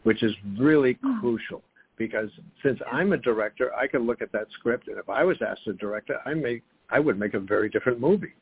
which 0.04 0.24
is 0.24 0.34
really 0.58 0.96
mm. 0.96 1.20
crucial 1.22 1.62
because 1.98 2.30
since 2.64 2.80
I'm 2.92 3.14
a 3.14 3.18
director, 3.18 3.74
I 3.76 3.88
can 3.88 4.08
look 4.08 4.22
at 4.22 4.32
that 4.32 4.48
script, 4.60 4.88
and 4.88 4.98
if 4.98 5.08
I 5.08 5.24
was 5.24 5.38
asked 5.48 5.66
to 5.66 5.74
direct 5.74 6.10
it, 6.10 6.18
I 6.26 6.34
make 6.34 6.64
I 6.90 7.00
would 7.00 7.20
make 7.20 7.34
a 7.34 7.40
very 7.40 7.70
different 7.70 8.00
movie, 8.00 8.34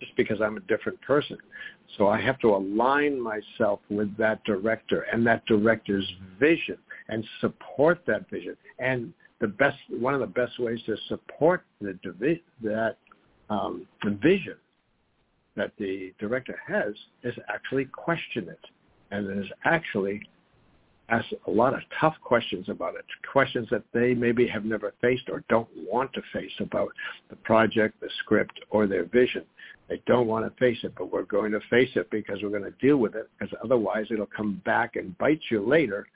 just 0.00 0.14
because 0.16 0.40
I'm 0.40 0.56
a 0.56 0.60
different 0.60 1.00
person. 1.02 1.38
So 1.96 2.08
I 2.08 2.20
have 2.20 2.38
to 2.40 2.48
align 2.48 3.20
myself 3.20 3.80
with 3.90 4.16
that 4.16 4.42
director 4.44 5.06
and 5.12 5.26
that 5.26 5.44
director's 5.46 6.10
vision 6.38 6.78
and 7.08 7.24
support 7.40 8.02
that 8.06 8.28
vision. 8.30 8.56
And 8.78 9.12
the 9.40 9.48
best, 9.48 9.78
one 9.90 10.14
of 10.14 10.20
the 10.20 10.26
best 10.26 10.58
ways 10.58 10.80
to 10.86 10.96
support 11.08 11.64
the 11.80 11.98
that 12.62 12.96
um, 13.50 13.86
the 14.02 14.10
vision 14.10 14.56
that 15.56 15.72
the 15.78 16.14
director 16.18 16.58
has 16.66 16.94
is 17.22 17.34
actually 17.48 17.84
question 17.86 18.48
it 18.48 18.64
and 19.10 19.44
is 19.44 19.50
actually 19.64 20.22
ask 21.08 21.26
a 21.46 21.50
lot 21.50 21.74
of 21.74 21.80
tough 22.00 22.14
questions 22.22 22.68
about 22.68 22.94
it, 22.94 23.04
questions 23.30 23.68
that 23.70 23.82
they 23.92 24.14
maybe 24.14 24.46
have 24.46 24.64
never 24.64 24.94
faced 25.00 25.28
or 25.28 25.44
don't 25.48 25.68
want 25.76 26.12
to 26.14 26.22
face 26.32 26.52
about 26.60 26.88
the 27.28 27.36
project, 27.36 28.00
the 28.00 28.08
script, 28.20 28.60
or 28.70 28.86
their 28.86 29.04
vision. 29.04 29.44
They 29.88 30.00
don't 30.06 30.26
want 30.26 30.46
to 30.46 30.58
face 30.58 30.78
it, 30.84 30.94
but 30.96 31.12
we're 31.12 31.24
going 31.24 31.52
to 31.52 31.60
face 31.68 31.90
it 31.96 32.10
because 32.10 32.38
we're 32.42 32.50
going 32.50 32.62
to 32.62 32.70
deal 32.80 32.96
with 32.96 33.14
it, 33.14 33.28
because 33.38 33.54
otherwise 33.62 34.06
it'll 34.10 34.26
come 34.26 34.62
back 34.64 34.96
and 34.96 35.16
bite 35.18 35.40
you 35.50 35.60
later. 35.66 36.06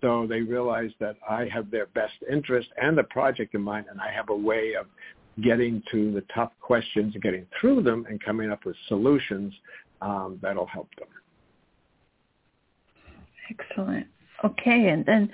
So 0.00 0.26
they 0.28 0.40
realize 0.40 0.90
that 1.00 1.16
I 1.28 1.48
have 1.52 1.70
their 1.70 1.86
best 1.86 2.14
interest 2.30 2.68
and 2.80 2.96
the 2.96 3.04
project 3.04 3.54
in 3.54 3.62
mind, 3.62 3.86
and 3.90 4.00
I 4.00 4.12
have 4.12 4.28
a 4.28 4.36
way 4.36 4.74
of 4.74 4.86
getting 5.42 5.82
to 5.90 6.12
the 6.12 6.22
tough 6.34 6.52
questions, 6.60 7.14
and 7.14 7.22
getting 7.22 7.46
through 7.60 7.82
them, 7.82 8.06
and 8.08 8.22
coming 8.22 8.50
up 8.50 8.64
with 8.64 8.76
solutions 8.88 9.52
um, 10.02 10.38
that'll 10.42 10.66
help 10.66 10.88
them. 10.96 11.08
Excellent. 13.50 14.06
Okay, 14.44 14.88
and 14.88 15.04
then 15.04 15.30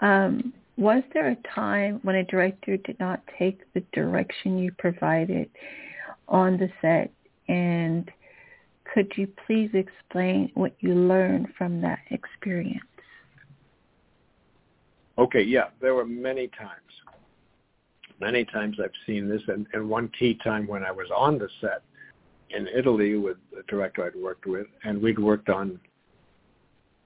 um, 0.00 0.52
was 0.76 1.02
there 1.14 1.30
a 1.30 1.36
time 1.54 2.00
when 2.02 2.16
a 2.16 2.24
director 2.24 2.76
did 2.76 2.98
not 3.00 3.22
take 3.38 3.60
the 3.72 3.82
direction 3.92 4.58
you 4.58 4.72
provided 4.78 5.48
on 6.28 6.58
the 6.58 6.68
set? 6.82 7.10
And 7.48 8.10
could 8.92 9.12
you 9.16 9.28
please 9.46 9.70
explain 9.72 10.50
what 10.54 10.74
you 10.80 10.94
learned 10.94 11.48
from 11.56 11.80
that 11.80 12.00
experience? 12.10 12.84
Okay, 15.16 15.42
yeah, 15.42 15.68
there 15.80 15.94
were 15.94 16.06
many 16.06 16.48
times 16.48 16.90
many 18.20 18.44
times 18.44 18.76
I've 18.82 18.90
seen 19.06 19.28
this, 19.28 19.42
and, 19.48 19.66
and 19.72 19.88
one 19.88 20.10
key 20.18 20.38
time 20.44 20.66
when 20.66 20.84
I 20.84 20.92
was 20.92 21.08
on 21.14 21.38
the 21.38 21.48
set 21.60 21.82
in 22.50 22.68
Italy 22.68 23.16
with 23.16 23.38
the 23.52 23.62
director 23.68 24.04
I'd 24.04 24.20
worked 24.20 24.46
with, 24.46 24.66
and 24.84 25.02
we'd 25.02 25.18
worked 25.18 25.48
on, 25.48 25.80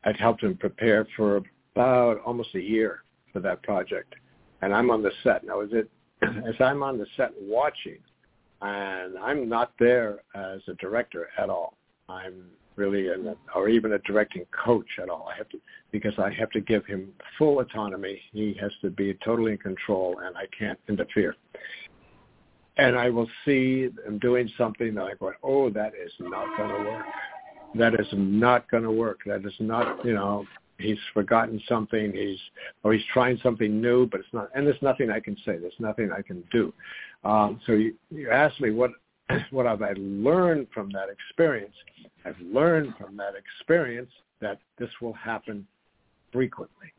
I'd 0.04 0.16
helped 0.16 0.42
him 0.42 0.56
prepare 0.56 1.06
for 1.16 1.42
about 1.74 2.20
almost 2.24 2.54
a 2.54 2.60
year 2.60 3.02
for 3.32 3.40
that 3.40 3.62
project. 3.62 4.14
And 4.62 4.72
I'm 4.74 4.90
on 4.90 5.02
the 5.02 5.10
set. 5.22 5.44
Now, 5.44 5.60
as, 5.60 5.70
it, 5.72 5.90
as 6.22 6.54
I'm 6.60 6.82
on 6.82 6.98
the 6.98 7.06
set 7.16 7.32
watching, 7.40 7.98
and 8.62 9.18
I'm 9.18 9.48
not 9.48 9.72
there 9.78 10.20
as 10.34 10.60
a 10.68 10.74
director 10.74 11.28
at 11.38 11.50
all. 11.50 11.76
I'm 12.08 12.44
really 12.76 13.08
an, 13.08 13.36
or 13.54 13.68
even 13.68 13.92
a 13.92 13.98
directing 14.00 14.44
coach 14.64 14.86
at 15.00 15.08
all. 15.08 15.28
I 15.32 15.36
have 15.36 15.48
to 15.50 15.60
because 15.92 16.14
I 16.18 16.30
have 16.30 16.50
to 16.50 16.60
give 16.60 16.84
him 16.86 17.12
full 17.38 17.60
autonomy. 17.60 18.20
He 18.32 18.56
has 18.60 18.72
to 18.82 18.90
be 18.90 19.16
totally 19.24 19.52
in 19.52 19.58
control, 19.58 20.18
and 20.24 20.36
I 20.36 20.46
can't 20.58 20.78
interfere. 20.88 21.36
And 22.76 22.96
I 22.96 23.10
will 23.10 23.28
see 23.44 23.88
him 24.04 24.18
doing 24.18 24.50
something 24.58 24.94
that 24.94 25.04
I 25.04 25.14
go, 25.14 25.32
oh, 25.44 25.70
that 25.70 25.92
is 25.94 26.10
not 26.18 26.56
going 26.56 26.70
to 26.70 26.90
work. 26.90 27.06
That 27.74 27.98
is 27.98 28.06
not 28.12 28.70
going 28.70 28.84
to 28.84 28.90
work. 28.90 29.20
That 29.26 29.44
is 29.44 29.54
not, 29.58 30.04
you 30.04 30.14
know, 30.14 30.44
he's 30.78 30.98
forgotten 31.12 31.60
something. 31.68 32.12
He's 32.12 32.38
or 32.82 32.92
he's 32.92 33.04
trying 33.12 33.38
something 33.42 33.80
new, 33.80 34.06
but 34.06 34.20
it's 34.20 34.28
not. 34.32 34.50
And 34.54 34.66
there's 34.66 34.80
nothing 34.82 35.10
I 35.10 35.20
can 35.20 35.36
say. 35.44 35.56
There's 35.58 35.72
nothing 35.78 36.10
I 36.16 36.22
can 36.22 36.42
do. 36.52 36.72
Um, 37.24 37.60
so 37.66 37.72
you, 37.72 37.94
you 38.10 38.30
asked 38.30 38.60
me 38.60 38.70
what 38.70 38.90
what 39.50 39.66
have 39.66 39.82
I 39.82 39.94
learned 39.96 40.68
from 40.72 40.90
that 40.92 41.08
experience? 41.08 41.74
I've 42.24 42.40
learned 42.40 42.94
from 42.98 43.16
that 43.16 43.32
experience 43.34 44.10
that 44.40 44.58
this 44.78 44.90
will 45.00 45.14
happen 45.14 45.66
frequently, 46.32 46.92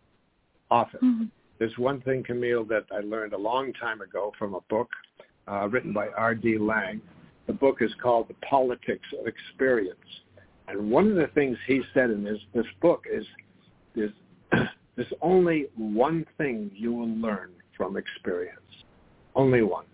often. 0.72 1.00
Mm-hmm. 1.04 1.24
There's 1.60 1.78
one 1.78 2.02
thing, 2.02 2.24
Camille, 2.24 2.66
that 2.66 2.86
I 2.92 3.00
learned 3.00 3.34
a 3.34 3.38
long 3.38 3.72
time 3.74 4.02
ago 4.02 4.34
from 4.38 4.56
a 4.56 4.62
book 4.70 4.90
uh, 5.48 5.68
written 5.70 5.94
by 5.94 6.08
R.D. 6.10 6.58
Laing. 6.58 7.02
The 7.48 7.54
book 7.54 7.78
is 7.82 7.92
called 8.02 8.28
The 8.28 8.34
Politics 8.48 9.08
of 9.20 9.28
Experience. 9.28 10.00
And 10.68 10.90
one 10.90 11.10
of 11.10 11.16
the 11.16 11.28
things 11.28 11.58
he 11.68 11.82
said 11.94 12.10
in 12.10 12.24
this, 12.24 12.40
this 12.54 12.66
book 12.82 13.06
is 13.12 13.26
there's, 13.96 14.12
there's 14.96 15.14
only 15.22 15.68
one 15.76 16.26
thing 16.38 16.72
you 16.74 16.92
will 16.92 17.10
learn 17.10 17.52
from 17.78 17.98
experience. 17.98 18.60
Only 19.36 19.62
one. 19.62 19.86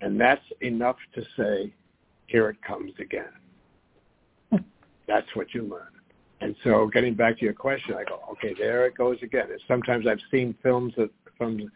And 0.00 0.20
that's 0.20 0.44
enough 0.60 0.96
to 1.14 1.22
say, 1.36 1.72
here 2.26 2.48
it 2.48 2.62
comes 2.62 2.92
again. 3.00 3.32
That's 5.06 5.26
what 5.34 5.52
you 5.54 5.62
learn. 5.62 5.88
And 6.40 6.54
so 6.64 6.86
getting 6.86 7.14
back 7.14 7.38
to 7.38 7.44
your 7.44 7.52
question, 7.52 7.94
I 7.94 8.04
go, 8.04 8.20
okay, 8.32 8.54
there 8.56 8.86
it 8.86 8.96
goes 8.96 9.18
again. 9.22 9.48
And 9.50 9.60
sometimes 9.68 10.06
I've 10.06 10.20
seen 10.30 10.54
films 10.62 10.94
that 10.96 11.10
from 11.36 11.70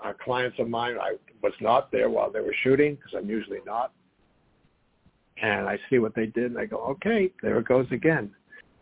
our 0.00 0.14
clients 0.14 0.58
of 0.58 0.68
mine, 0.68 0.96
I 1.00 1.16
was 1.42 1.54
not 1.60 1.90
there 1.90 2.10
while 2.10 2.30
they 2.30 2.40
were 2.40 2.54
shooting 2.62 2.96
because 2.96 3.12
I'm 3.16 3.28
usually 3.28 3.60
not. 3.66 3.92
And 5.42 5.68
I 5.68 5.78
see 5.90 5.98
what 5.98 6.14
they 6.14 6.26
did 6.26 6.52
and 6.52 6.58
I 6.58 6.66
go, 6.66 6.78
okay, 6.78 7.30
there 7.42 7.58
it 7.58 7.68
goes 7.68 7.86
again. 7.90 8.30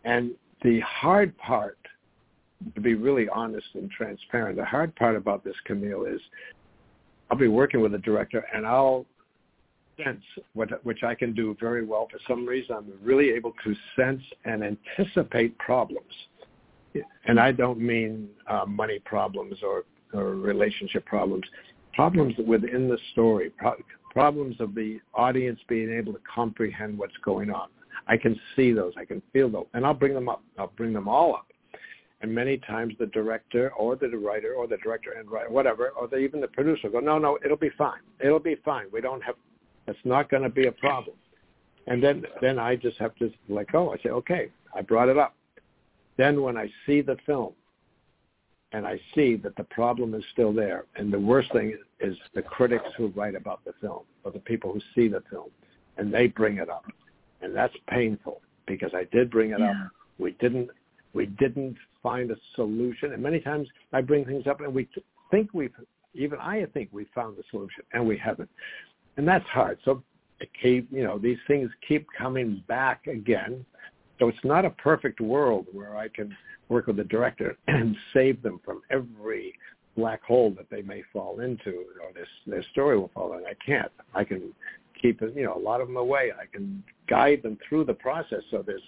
And 0.03 0.31
the 0.63 0.79
hard 0.81 1.37
part, 1.37 1.77
to 2.73 2.81
be 2.81 2.93
really 2.93 3.27
honest 3.29 3.67
and 3.73 3.91
transparent, 3.91 4.57
the 4.57 4.65
hard 4.65 4.95
part 4.95 5.15
about 5.15 5.43
this, 5.43 5.55
Camille, 5.65 6.05
is 6.05 6.21
I'll 7.29 7.37
be 7.37 7.47
working 7.47 7.81
with 7.81 7.93
a 7.93 7.99
director 7.99 8.45
and 8.53 8.65
I'll 8.65 9.05
sense, 10.03 10.23
what, 10.53 10.83
which 10.85 11.03
I 11.03 11.15
can 11.15 11.33
do 11.33 11.55
very 11.59 11.85
well. 11.85 12.07
For 12.11 12.19
some 12.27 12.45
reason, 12.45 12.75
I'm 12.75 12.91
really 13.01 13.31
able 13.31 13.53
to 13.63 13.75
sense 13.95 14.21
and 14.45 14.63
anticipate 14.63 15.57
problems. 15.57 16.11
And 17.25 17.39
I 17.39 17.51
don't 17.51 17.79
mean 17.79 18.29
uh, 18.47 18.65
money 18.65 18.99
problems 18.99 19.57
or, 19.61 19.83
or 20.13 20.35
relationship 20.35 21.05
problems, 21.05 21.43
problems 21.93 22.35
within 22.47 22.87
the 22.87 22.97
story, 23.11 23.49
pro- 23.57 23.75
problems 24.15 24.55
of 24.61 24.73
the 24.73 24.99
audience 25.13 25.59
being 25.67 25.91
able 25.91 26.13
to 26.13 26.19
comprehend 26.33 26.97
what's 26.97 27.17
going 27.23 27.51
on. 27.51 27.67
I 28.07 28.15
can 28.15 28.39
see 28.55 28.71
those. 28.71 28.93
I 28.97 29.03
can 29.03 29.21
feel 29.33 29.49
those. 29.49 29.65
And 29.73 29.85
I'll 29.85 29.93
bring 29.93 30.13
them 30.13 30.29
up. 30.29 30.41
I'll 30.57 30.71
bring 30.77 30.93
them 30.93 31.09
all 31.09 31.35
up. 31.35 31.47
And 32.21 32.33
many 32.33 32.57
times 32.59 32.93
the 32.97 33.07
director 33.07 33.71
or 33.73 33.97
the 33.97 34.07
writer 34.07 34.53
or 34.53 34.67
the 34.67 34.77
director 34.77 35.11
and 35.19 35.29
writer, 35.29 35.49
whatever, 35.49 35.89
or 35.89 36.07
the, 36.07 36.17
even 36.17 36.39
the 36.39 36.47
producer 36.47 36.87
go, 36.87 37.01
no, 37.01 37.19
no, 37.19 37.37
it'll 37.43 37.57
be 37.57 37.71
fine. 37.77 37.99
It'll 38.23 38.39
be 38.39 38.55
fine. 38.63 38.85
We 38.91 39.01
don't 39.01 39.21
have 39.21 39.35
it's 39.87 39.99
not 40.03 40.31
going 40.31 40.43
to 40.43 40.49
be 40.49 40.65
a 40.67 40.71
problem. 40.71 41.15
And 41.87 42.01
then, 42.01 42.23
then 42.41 42.57
I 42.57 42.75
just 42.75 42.97
have 42.97 43.15
to 43.17 43.31
let 43.49 43.71
go. 43.71 43.93
I 43.93 43.97
say, 43.97 44.09
okay, 44.09 44.49
I 44.73 44.81
brought 44.81 45.09
it 45.09 45.17
up. 45.17 45.35
Then 46.17 46.41
when 46.41 46.57
I 46.57 46.71
see 46.85 47.01
the 47.01 47.17
film 47.25 47.53
and 48.75 48.85
I 48.85 48.99
see 49.15 49.37
that 49.37 49.55
the 49.55 49.63
problem 49.63 50.13
is 50.15 50.23
still 50.33 50.51
there. 50.51 50.83
And 50.97 51.11
the 51.11 51.19
worst 51.19 51.49
thing 51.53 51.77
is 52.01 52.17
the 52.33 52.41
critics 52.41 52.83
who 52.97 53.07
write 53.15 53.33
about 53.33 53.63
the 53.63 53.71
film 53.79 54.01
or 54.25 54.31
the 54.31 54.39
people 54.39 54.73
who 54.73 54.81
see 54.93 55.07
the 55.07 55.23
film, 55.29 55.49
and 55.97 56.13
they 56.13 56.27
bring 56.27 56.57
it 56.57 56.69
up, 56.69 56.83
and 57.41 57.55
that's 57.55 57.73
painful 57.87 58.41
because 58.67 58.91
I 58.93 59.05
did 59.13 59.31
bring 59.31 59.51
it 59.51 59.59
Yeah. 59.59 59.71
up. 59.71 59.91
We 60.17 60.31
didn't 60.31 60.69
we 61.13 61.27
didn't 61.27 61.77
find 62.03 62.29
a 62.31 62.37
solution, 62.55 63.13
and 63.13 63.23
many 63.23 63.39
times 63.39 63.69
I 63.93 64.01
bring 64.01 64.25
things 64.25 64.45
up, 64.47 64.59
and 64.59 64.73
we 64.73 64.89
think 65.31 65.53
we've 65.53 65.73
even 66.13 66.37
I 66.39 66.65
think 66.73 66.89
we 66.91 67.05
found 67.15 67.37
the 67.37 67.43
solution, 67.51 67.85
and 67.93 68.05
we 68.05 68.17
haven't, 68.17 68.49
and 69.15 69.25
that's 69.25 69.47
hard. 69.47 69.79
So 69.85 70.03
it 70.41 70.49
keep 70.61 70.91
you 70.91 71.05
know 71.05 71.17
these 71.17 71.39
things 71.47 71.71
keep 71.87 72.05
coming 72.11 72.61
back 72.67 73.07
again. 73.07 73.65
So 74.19 74.27
it's 74.29 74.43
not 74.43 74.65
a 74.65 74.69
perfect 74.69 75.19
world 75.19 75.67
where 75.71 75.97
I 75.97 76.07
can 76.07 76.35
work 76.69 76.87
with 76.87 76.97
the 76.97 77.03
director 77.03 77.57
and 77.67 77.95
save 78.13 78.41
them 78.41 78.59
from 78.63 78.81
every 78.89 79.53
black 79.95 80.23
hole 80.23 80.53
that 80.57 80.69
they 80.69 80.81
may 80.81 81.01
fall 81.13 81.39
into 81.39 81.85
or 82.03 82.11
this 82.13 82.27
their 82.45 82.63
story 82.71 82.97
will 82.97 83.11
fall 83.13 83.33
in. 83.33 83.45
I 83.45 83.53
can't. 83.65 83.91
I 84.13 84.23
can 84.23 84.53
keep 85.01 85.21
you 85.21 85.43
know 85.43 85.55
a 85.55 85.59
lot 85.59 85.81
of 85.81 85.87
them 85.87 85.97
away. 85.97 86.31
I 86.37 86.45
can 86.51 86.83
guide 87.07 87.43
them 87.43 87.57
through 87.67 87.85
the 87.85 87.93
process 87.93 88.41
so 88.51 88.63
there's 88.65 88.81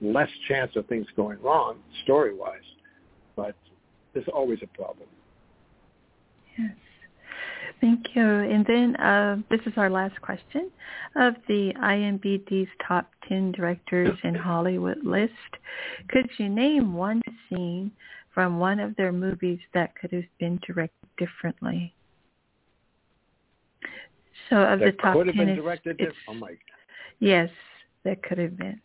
less 0.00 0.30
chance 0.48 0.74
of 0.76 0.86
things 0.86 1.06
going 1.16 1.40
wrong 1.40 1.78
story 2.04 2.34
wise. 2.34 2.58
But 3.34 3.54
there's 4.14 4.28
always 4.32 4.58
a 4.62 4.78
problem. 4.78 5.08
Yes. 6.58 6.70
Thank 7.80 8.14
you. 8.14 8.22
And 8.24 8.64
then 8.66 8.96
uh, 8.96 9.36
this 9.50 9.60
is 9.66 9.74
our 9.76 9.90
last 9.90 10.20
question 10.22 10.70
of 11.14 11.34
the 11.46 11.72
IMBD's 11.82 12.70
top 12.86 13.10
10 13.28 13.52
directors 13.52 14.16
in 14.24 14.34
Hollywood 14.34 15.04
list. 15.04 15.32
Could 16.08 16.28
you 16.38 16.48
name 16.48 16.94
one 16.94 17.20
scene 17.48 17.90
from 18.32 18.58
one 18.58 18.80
of 18.80 18.96
their 18.96 19.12
movies 19.12 19.58
that 19.74 19.94
could 20.00 20.12
have 20.12 20.24
been 20.40 20.58
directed 20.66 21.08
differently? 21.18 21.94
So 24.50 24.56
of 24.56 24.78
that 24.80 24.86
the 24.96 25.02
top 25.02 25.14
could 25.14 25.26
have 25.26 25.36
10, 25.36 25.44
been 25.46 25.52
it's- 25.52 25.64
directed. 25.64 26.00
it's- 26.00 26.16
oh 26.28 26.34
my! 26.34 26.52
yes, 27.18 27.50
that 28.04 28.22
could 28.22 28.38
have 28.38 28.56
been 28.56 28.80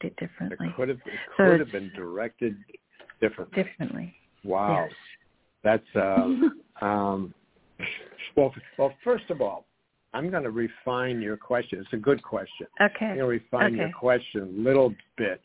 did 0.00 0.12
It 0.12 0.16
differently. 0.18 0.72
could 0.76 0.88
have. 0.90 0.98
It 1.06 1.12
So 1.38 1.44
could 1.50 1.60
have 1.60 1.72
been 1.72 1.90
directed 1.94 2.56
differently. 3.20 3.62
Differently. 3.62 4.14
Wow. 4.44 4.84
Yes. 4.88 4.92
That's 5.62 5.86
um, 5.96 6.60
um, 6.82 7.34
well. 8.36 8.54
Well, 8.78 8.92
first 9.04 9.30
of 9.30 9.40
all, 9.40 9.66
I'm 10.14 10.30
going 10.30 10.44
to 10.44 10.50
refine 10.50 11.20
your 11.20 11.36
question. 11.36 11.80
It's 11.80 11.92
a 11.92 11.98
good 11.98 12.22
question. 12.22 12.66
I'm 12.80 12.90
Okay. 12.94 13.06
going 13.06 13.18
to 13.18 13.26
refine 13.26 13.74
your 13.74 13.90
question 13.90 14.42
a 14.42 14.62
little 14.62 14.94
bit. 15.16 15.40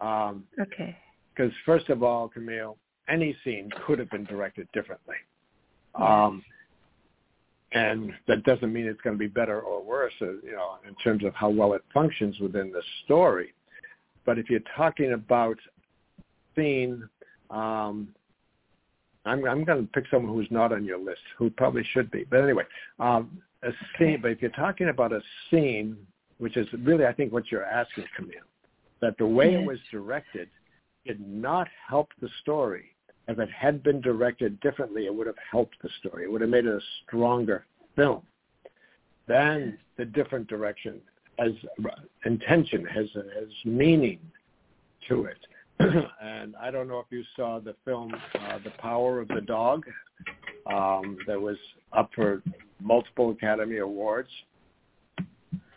Um, 0.00 0.46
Okay. 0.60 0.96
because 1.34 1.52
first 1.64 1.88
of 1.88 2.02
all, 2.02 2.28
Camille, 2.28 2.76
any 3.08 3.36
scene 3.42 3.70
could 3.86 3.98
have 3.98 4.10
been 4.10 4.24
directed 4.24 4.68
differently. 4.72 5.16
Um, 5.94 6.44
and 7.72 8.12
that 8.28 8.44
doesn't 8.44 8.72
mean 8.72 8.86
it's 8.86 9.00
going 9.00 9.14
to 9.14 9.18
be 9.18 9.28
better 9.28 9.60
or 9.60 9.82
worse, 9.82 10.12
uh, 10.20 10.32
you 10.42 10.52
know, 10.52 10.76
in 10.86 10.94
terms 10.96 11.24
of 11.24 11.34
how 11.34 11.48
well 11.48 11.72
it 11.72 11.82
functions 11.92 12.38
within 12.38 12.70
the 12.70 12.82
story. 13.04 13.54
But 14.24 14.38
if 14.38 14.50
you're 14.50 14.60
talking 14.76 15.12
about 15.12 15.56
scene, 16.54 17.08
um, 17.50 18.14
I'm, 19.24 19.44
I'm 19.46 19.64
going 19.64 19.86
to 19.86 19.92
pick 19.92 20.04
someone 20.10 20.34
who's 20.34 20.50
not 20.50 20.72
on 20.72 20.84
your 20.84 20.98
list, 20.98 21.20
who 21.38 21.50
probably 21.50 21.84
should 21.92 22.10
be. 22.10 22.24
But 22.24 22.42
anyway, 22.42 22.64
um, 22.98 23.40
a 23.62 23.70
scene. 23.98 24.18
But 24.20 24.32
if 24.32 24.42
you're 24.42 24.50
talking 24.50 24.88
about 24.88 25.12
a 25.12 25.20
scene, 25.50 25.96
which 26.38 26.56
is 26.56 26.66
really, 26.80 27.06
I 27.06 27.12
think, 27.12 27.32
what 27.32 27.50
you're 27.50 27.64
asking, 27.64 28.04
Camille, 28.16 28.40
that 29.00 29.16
the 29.18 29.26
way 29.26 29.52
Yes. 29.52 29.60
it 29.62 29.66
was 29.66 29.78
directed 29.90 30.48
did 31.06 31.20
not 31.26 31.68
help 31.88 32.08
the 32.20 32.28
story. 32.40 32.94
If 33.28 33.38
it 33.38 33.50
had 33.50 33.82
been 33.82 34.00
directed 34.00 34.58
differently, 34.60 35.06
it 35.06 35.14
would 35.14 35.28
have 35.28 35.38
helped 35.50 35.80
the 35.82 35.88
story. 36.00 36.24
It 36.24 36.32
would 36.32 36.40
have 36.40 36.50
made 36.50 36.66
it 36.66 36.74
a 36.74 36.80
stronger 37.06 37.64
film. 37.94 38.22
Then 39.28 39.78
the 39.96 40.04
different 40.04 40.48
direction 40.48 41.00
has 41.38 41.52
intention, 42.24 42.84
has 42.86 43.06
has 43.14 43.48
meaning 43.64 44.18
to 45.08 45.24
it. 45.26 45.38
And 46.22 46.54
I 46.60 46.70
don't 46.70 46.88
know 46.88 46.98
if 46.98 47.06
you 47.10 47.24
saw 47.36 47.60
the 47.60 47.74
film 47.84 48.14
uh, 48.14 48.58
The 48.64 48.70
Power 48.78 49.20
of 49.20 49.28
the 49.28 49.40
Dog 49.40 49.84
um, 50.66 51.18
that 51.26 51.40
was 51.40 51.56
up 51.92 52.10
for 52.14 52.42
multiple 52.80 53.30
Academy 53.30 53.78
Awards. 53.78 54.28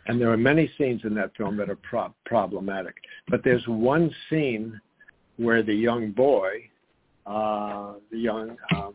And 0.08 0.20
there 0.20 0.30
are 0.30 0.36
many 0.36 0.70
scenes 0.78 1.00
in 1.04 1.14
that 1.14 1.36
film 1.36 1.56
that 1.56 1.68
are 1.68 1.76
pro- 1.76 2.14
problematic. 2.24 2.94
But 3.28 3.42
there's 3.42 3.66
one 3.66 4.14
scene 4.30 4.80
where 5.36 5.62
the 5.62 5.74
young 5.74 6.12
boy, 6.12 6.70
uh, 7.26 7.94
the 8.12 8.18
young 8.18 8.56
um, 8.74 8.94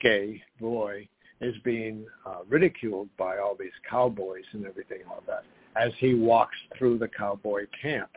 gay 0.00 0.42
boy, 0.60 1.08
is 1.40 1.54
being 1.64 2.04
uh, 2.26 2.40
ridiculed 2.48 3.08
by 3.16 3.38
all 3.38 3.56
these 3.58 3.70
cowboys 3.88 4.44
and 4.52 4.66
everything 4.66 4.98
like 5.08 5.24
that 5.26 5.44
as 5.76 5.92
he 5.98 6.14
walks 6.14 6.56
through 6.76 6.98
the 6.98 7.08
cowboy 7.08 7.66
camp. 7.80 8.10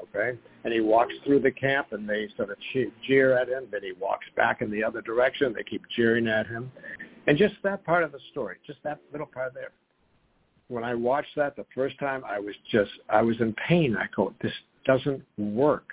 Okay, 0.00 0.38
and 0.64 0.72
he 0.72 0.80
walks 0.80 1.12
through 1.24 1.40
the 1.40 1.50
camp, 1.50 1.88
and 1.92 2.08
they 2.08 2.28
sort 2.36 2.50
of 2.50 2.56
jeer 3.06 3.36
at 3.36 3.48
him. 3.48 3.66
Then 3.70 3.82
he 3.82 3.92
walks 3.92 4.26
back 4.36 4.62
in 4.62 4.70
the 4.70 4.82
other 4.82 5.00
direction. 5.02 5.52
They 5.52 5.64
keep 5.64 5.82
jeering 5.94 6.28
at 6.28 6.46
him, 6.46 6.70
and 7.26 7.36
just 7.36 7.54
that 7.64 7.84
part 7.84 8.04
of 8.04 8.12
the 8.12 8.20
story, 8.30 8.56
just 8.66 8.82
that 8.84 9.00
little 9.10 9.26
part 9.26 9.54
there. 9.54 9.72
When 10.68 10.84
I 10.84 10.94
watched 10.94 11.34
that 11.36 11.56
the 11.56 11.66
first 11.74 11.98
time, 11.98 12.22
I 12.24 12.38
was 12.38 12.54
just 12.70 12.90
I 13.08 13.22
was 13.22 13.40
in 13.40 13.54
pain. 13.54 13.96
I 13.96 14.06
go, 14.14 14.32
this 14.40 14.52
doesn't 14.84 15.22
work. 15.36 15.92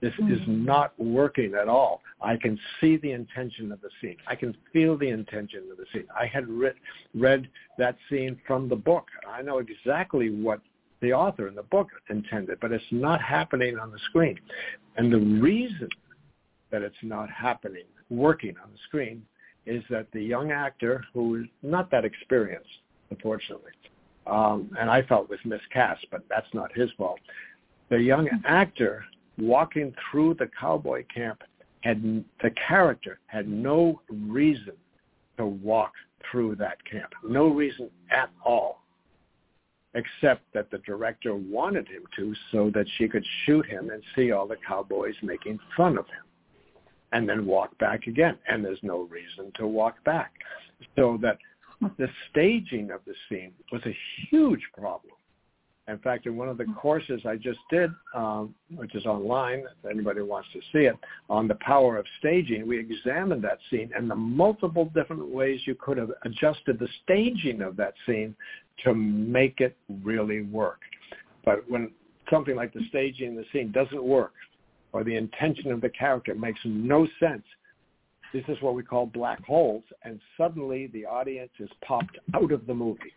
This 0.00 0.14
is 0.14 0.40
Mhm. 0.40 0.64
not 0.64 0.98
working 0.98 1.54
at 1.54 1.68
all. 1.68 2.02
I 2.20 2.36
can 2.36 2.58
see 2.80 2.96
the 2.96 3.12
intention 3.12 3.70
of 3.70 3.80
the 3.80 3.90
scene. 4.00 4.16
I 4.26 4.34
can 4.34 4.52
feel 4.72 4.96
the 4.96 5.08
intention 5.08 5.70
of 5.70 5.76
the 5.76 5.86
scene. 5.92 6.08
I 6.12 6.26
had 6.26 6.48
read, 6.48 6.74
read 7.14 7.48
that 7.78 7.96
scene 8.08 8.34
from 8.44 8.68
the 8.68 8.74
book. 8.74 9.08
I 9.28 9.42
know 9.42 9.58
exactly 9.58 10.30
what 10.30 10.60
the 11.02 11.12
author 11.12 11.48
in 11.48 11.54
the 11.54 11.64
book 11.64 11.88
intended, 12.08 12.58
but 12.60 12.72
it's 12.72 12.84
not 12.90 13.20
happening 13.20 13.78
on 13.78 13.90
the 13.90 13.98
screen. 14.08 14.38
And 14.96 15.12
the 15.12 15.18
reason 15.18 15.88
that 16.70 16.82
it's 16.82 16.94
not 17.02 17.28
happening, 17.30 17.84
working 18.08 18.54
on 18.64 18.70
the 18.72 18.78
screen, 18.86 19.22
is 19.66 19.82
that 19.90 20.06
the 20.12 20.22
young 20.22 20.50
actor, 20.52 21.04
who 21.12 21.36
is 21.36 21.46
not 21.62 21.90
that 21.90 22.04
experienced, 22.04 22.68
unfortunately, 23.10 23.72
um, 24.26 24.70
and 24.78 24.88
I 24.88 25.02
felt 25.02 25.28
was 25.28 25.40
miscast, 25.44 26.06
but 26.10 26.22
that's 26.30 26.46
not 26.54 26.72
his 26.74 26.90
fault. 26.96 27.18
The 27.90 27.98
young 27.98 28.28
actor 28.46 29.04
walking 29.38 29.92
through 30.10 30.34
the 30.34 30.48
cowboy 30.58 31.04
camp 31.12 31.42
had 31.80 32.24
the 32.42 32.50
character 32.68 33.18
had 33.26 33.48
no 33.48 34.00
reason 34.08 34.74
to 35.36 35.46
walk 35.46 35.92
through 36.30 36.54
that 36.56 36.78
camp, 36.88 37.12
no 37.24 37.48
reason 37.48 37.90
at 38.10 38.30
all, 38.44 38.81
except 39.94 40.42
that 40.54 40.70
the 40.70 40.78
director 40.78 41.34
wanted 41.34 41.86
him 41.88 42.02
to 42.16 42.34
so 42.50 42.70
that 42.74 42.86
she 42.96 43.08
could 43.08 43.24
shoot 43.44 43.66
him 43.66 43.90
and 43.90 44.02
see 44.16 44.32
all 44.32 44.46
the 44.46 44.56
cowboys 44.66 45.14
making 45.22 45.58
fun 45.76 45.98
of 45.98 46.06
him 46.06 46.24
and 47.12 47.28
then 47.28 47.44
walk 47.44 47.76
back 47.78 48.06
again. 48.06 48.38
And 48.48 48.64
there's 48.64 48.78
no 48.82 49.02
reason 49.02 49.52
to 49.56 49.66
walk 49.66 50.02
back. 50.04 50.32
So 50.96 51.18
that 51.22 51.38
the 51.98 52.08
staging 52.30 52.90
of 52.90 53.00
the 53.06 53.14
scene 53.28 53.52
was 53.70 53.82
a 53.86 53.96
huge 54.30 54.62
problem. 54.76 55.14
In 55.88 55.98
fact, 55.98 56.26
in 56.26 56.36
one 56.36 56.48
of 56.48 56.58
the 56.58 56.64
courses 56.64 57.22
I 57.26 57.36
just 57.36 57.58
did, 57.68 57.90
um, 58.14 58.54
which 58.76 58.94
is 58.94 59.04
online, 59.04 59.60
if 59.60 59.90
anybody 59.90 60.20
wants 60.20 60.48
to 60.52 60.60
see 60.72 60.86
it, 60.86 60.94
on 61.28 61.48
the 61.48 61.56
power 61.56 61.96
of 61.96 62.06
staging, 62.20 62.68
we 62.68 62.78
examined 62.78 63.42
that 63.42 63.58
scene 63.68 63.90
and 63.96 64.08
the 64.08 64.14
multiple 64.14 64.90
different 64.94 65.28
ways 65.28 65.60
you 65.64 65.74
could 65.74 65.98
have 65.98 66.12
adjusted 66.24 66.78
the 66.78 66.88
staging 67.02 67.62
of 67.62 67.76
that 67.76 67.94
scene 68.06 68.36
to 68.84 68.94
make 68.94 69.60
it 69.60 69.76
really 70.04 70.42
work. 70.42 70.80
But 71.44 71.68
when 71.68 71.90
something 72.30 72.54
like 72.54 72.72
the 72.72 72.86
staging 72.88 73.30
in 73.30 73.36
the 73.36 73.44
scene 73.52 73.72
doesn't 73.72 74.02
work, 74.02 74.34
or 74.92 75.02
the 75.02 75.16
intention 75.16 75.72
of 75.72 75.80
the 75.80 75.88
character 75.88 76.34
makes 76.34 76.60
no 76.64 77.08
sense, 77.18 77.42
this 78.32 78.44
is 78.46 78.56
what 78.60 78.74
we 78.74 78.84
call 78.84 79.06
black 79.06 79.44
holes, 79.44 79.82
and 80.04 80.20
suddenly 80.36 80.86
the 80.88 81.04
audience 81.04 81.50
is 81.58 81.68
popped 81.84 82.18
out 82.34 82.52
of 82.52 82.66
the 82.66 82.74
movie 82.74 83.14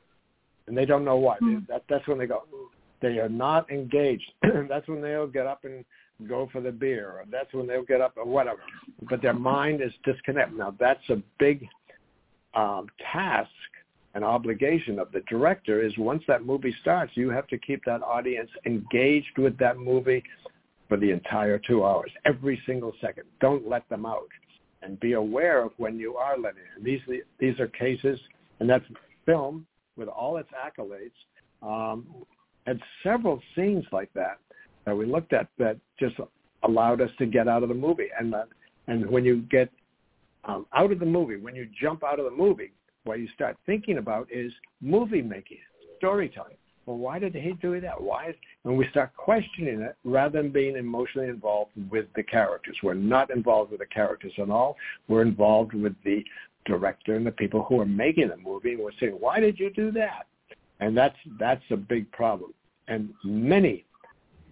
and 0.68 0.78
they 0.78 0.86
don't 0.86 1.06
know 1.06 1.18
why. 1.18 1.38
Hmm. 1.38 1.56
They, 1.56 1.60
that, 1.70 1.84
that's 1.90 2.08
when 2.08 2.18
they 2.18 2.28
go. 2.28 2.44
They 3.02 3.20
are 3.20 3.30
not 3.30 3.70
engaged. 3.70 4.32
that's 4.70 4.88
when 4.88 5.02
they'll 5.02 5.28
get 5.28 5.46
up 5.46 5.64
and 5.64 5.86
go 6.28 6.50
for 6.52 6.62
the 6.62 6.72
beer, 6.72 7.10
or 7.10 7.26
that's 7.30 7.54
when 7.54 7.68
they'll 7.68 7.84
get 7.84 8.02
up 8.02 8.14
or 8.18 8.26
whatever. 8.26 8.60
But 9.10 9.22
their 9.22 9.34
mind 9.34 9.82
is 9.82 9.92
disconnected. 10.04 10.58
Now 10.58 10.76
that's 10.80 11.08
a 11.10 11.22
big 11.40 11.68
um, 12.54 12.88
task, 13.12 13.50
an 14.14 14.24
obligation 14.24 14.98
of 14.98 15.12
the 15.12 15.22
director. 15.30 15.82
Is 15.82 15.98
once 15.98 16.24
that 16.28 16.46
movie 16.46 16.74
starts, 16.82 17.12
you 17.16 17.30
have 17.30 17.48
to 17.48 17.58
keep 17.58 17.84
that 17.86 18.02
audience 18.02 18.50
engaged 18.66 19.38
with 19.38 19.58
that 19.58 19.78
movie 19.78 20.24
for 20.88 20.98
the 20.98 21.12
entire 21.12 21.60
two 21.60 21.84
hours, 21.84 22.12
every 22.26 22.62
single 22.66 22.94
second. 23.02 23.24
Don't 23.42 23.68
let 23.68 23.88
them 23.90 24.06
out, 24.06 24.30
and 24.84 25.00
be 25.00 25.14
aware 25.14 25.64
of 25.64 25.72
when 25.78 26.00
you 26.00 26.16
are 26.16 26.38
letting. 26.38 26.62
In. 26.78 26.84
These 26.84 27.02
these 27.40 27.60
are 27.60 27.68
cases, 27.68 28.20
and 28.60 28.70
that's 28.70 28.86
film 29.26 29.66
with 29.98 30.08
all 30.08 30.38
its 30.38 30.50
accolades, 30.52 31.12
um, 31.62 32.06
had 32.66 32.80
several 33.04 33.42
scenes 33.56 33.86
like 33.92 34.12
that 34.14 34.40
that 34.86 34.96
we 34.96 35.06
looked 35.06 35.34
at 35.34 35.48
that 35.58 35.78
just 36.00 36.16
allowed 36.64 37.02
us 37.02 37.10
to 37.18 37.26
get 37.26 37.48
out 37.48 37.64
of 37.64 37.70
the 37.70 37.76
movie. 37.76 38.10
And 38.20 38.32
that, 38.34 38.48
and 38.88 39.10
when 39.10 39.26
you 39.26 39.42
get 39.50 39.70
um, 40.44 40.66
out 40.74 40.92
of 40.92 41.00
the 41.00 41.06
movie, 41.06 41.38
when 41.38 41.56
you 41.56 41.68
jump 41.80 42.04
out 42.04 42.20
of 42.20 42.26
the 42.26 42.32
movie, 42.32 42.72
what 43.04 43.20
you 43.20 43.28
start 43.34 43.58
thinking 43.66 43.98
about 43.98 44.28
is 44.32 44.52
movie 44.82 45.22
making, 45.22 45.60
storytelling. 45.98 46.58
Well, 46.86 46.98
why 46.98 47.18
did 47.18 47.34
he 47.34 47.54
do 47.62 47.80
that? 47.82 48.00
Why? 48.00 48.36
When 48.62 48.78
we 48.78 48.88
start 48.90 49.16
questioning 49.16 49.82
it, 49.82 49.96
rather 50.04 50.42
than 50.42 50.52
being 50.52 50.76
emotionally 50.76 51.30
involved 51.30 51.72
with 51.90 52.06
the 52.16 52.22
characters, 52.22 52.78
we're 52.84 52.94
not 52.94 53.32
involved 53.32 53.72
with 53.72 53.80
the 53.80 53.88
characters 53.88 54.34
at 54.38 54.52
all. 54.52 54.76
We're 55.08 55.24
involved 55.24 55.74
with 55.74 55.96
the 56.04 56.24
director 56.66 57.16
and 57.16 57.26
the 57.26 57.32
people 57.32 57.64
who 57.64 57.80
are 57.80 57.86
making 57.86 58.30
the 58.30 58.38
movie. 58.38 58.76
We're 58.76 58.92
saying, 59.00 59.18
why 59.20 59.40
did 59.40 59.60
you 59.60 59.70
do 59.70 59.92
that? 59.92 60.28
And 60.80 60.98
that's 60.98 61.16
that's 61.40 61.64
a 61.72 61.78
big 61.78 62.12
problem. 62.12 62.54
And 62.88 63.14
many, 63.24 63.86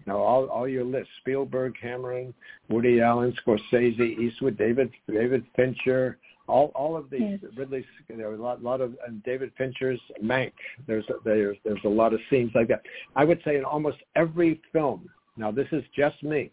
now 0.08 0.18
all 0.18 0.46
all 0.46 0.68
your 0.68 0.86
lists: 0.86 1.10
Spielberg, 1.20 1.74
Cameron, 1.80 2.34
Woody 2.70 3.02
Allen, 3.02 3.36
Scorsese, 3.46 4.18
Eastwood, 4.20 4.58
David 4.58 4.90
David 5.08 5.44
Fincher, 5.56 6.18
all 6.48 6.72
all 6.76 6.96
of 6.96 7.10
these 7.10 7.40
yes. 7.42 7.52
Ridley 7.56 7.86
there 8.10 8.30
were 8.30 8.36
a 8.36 8.42
lot, 8.42 8.64
lot 8.64 8.82
of 8.82 8.96
and 9.06 9.22
David 9.24 9.52
Fincher's 9.58 10.00
Mank. 10.24 10.54
There's 10.88 11.06
there's 11.26 11.58
there's 11.64 11.84
a 11.84 11.90
lot 11.90 12.14
of 12.14 12.20
scenes 12.30 12.52
like 12.56 12.70
that. 12.70 12.82
I 13.16 13.26
would 13.26 13.42
say 13.46 13.58
in 13.58 13.64
almost 13.64 13.98
every 14.16 14.62
film. 14.72 15.10
Now 15.36 15.52
this 15.52 15.68
is 15.72 15.84
just 15.96 16.22
me. 16.24 16.52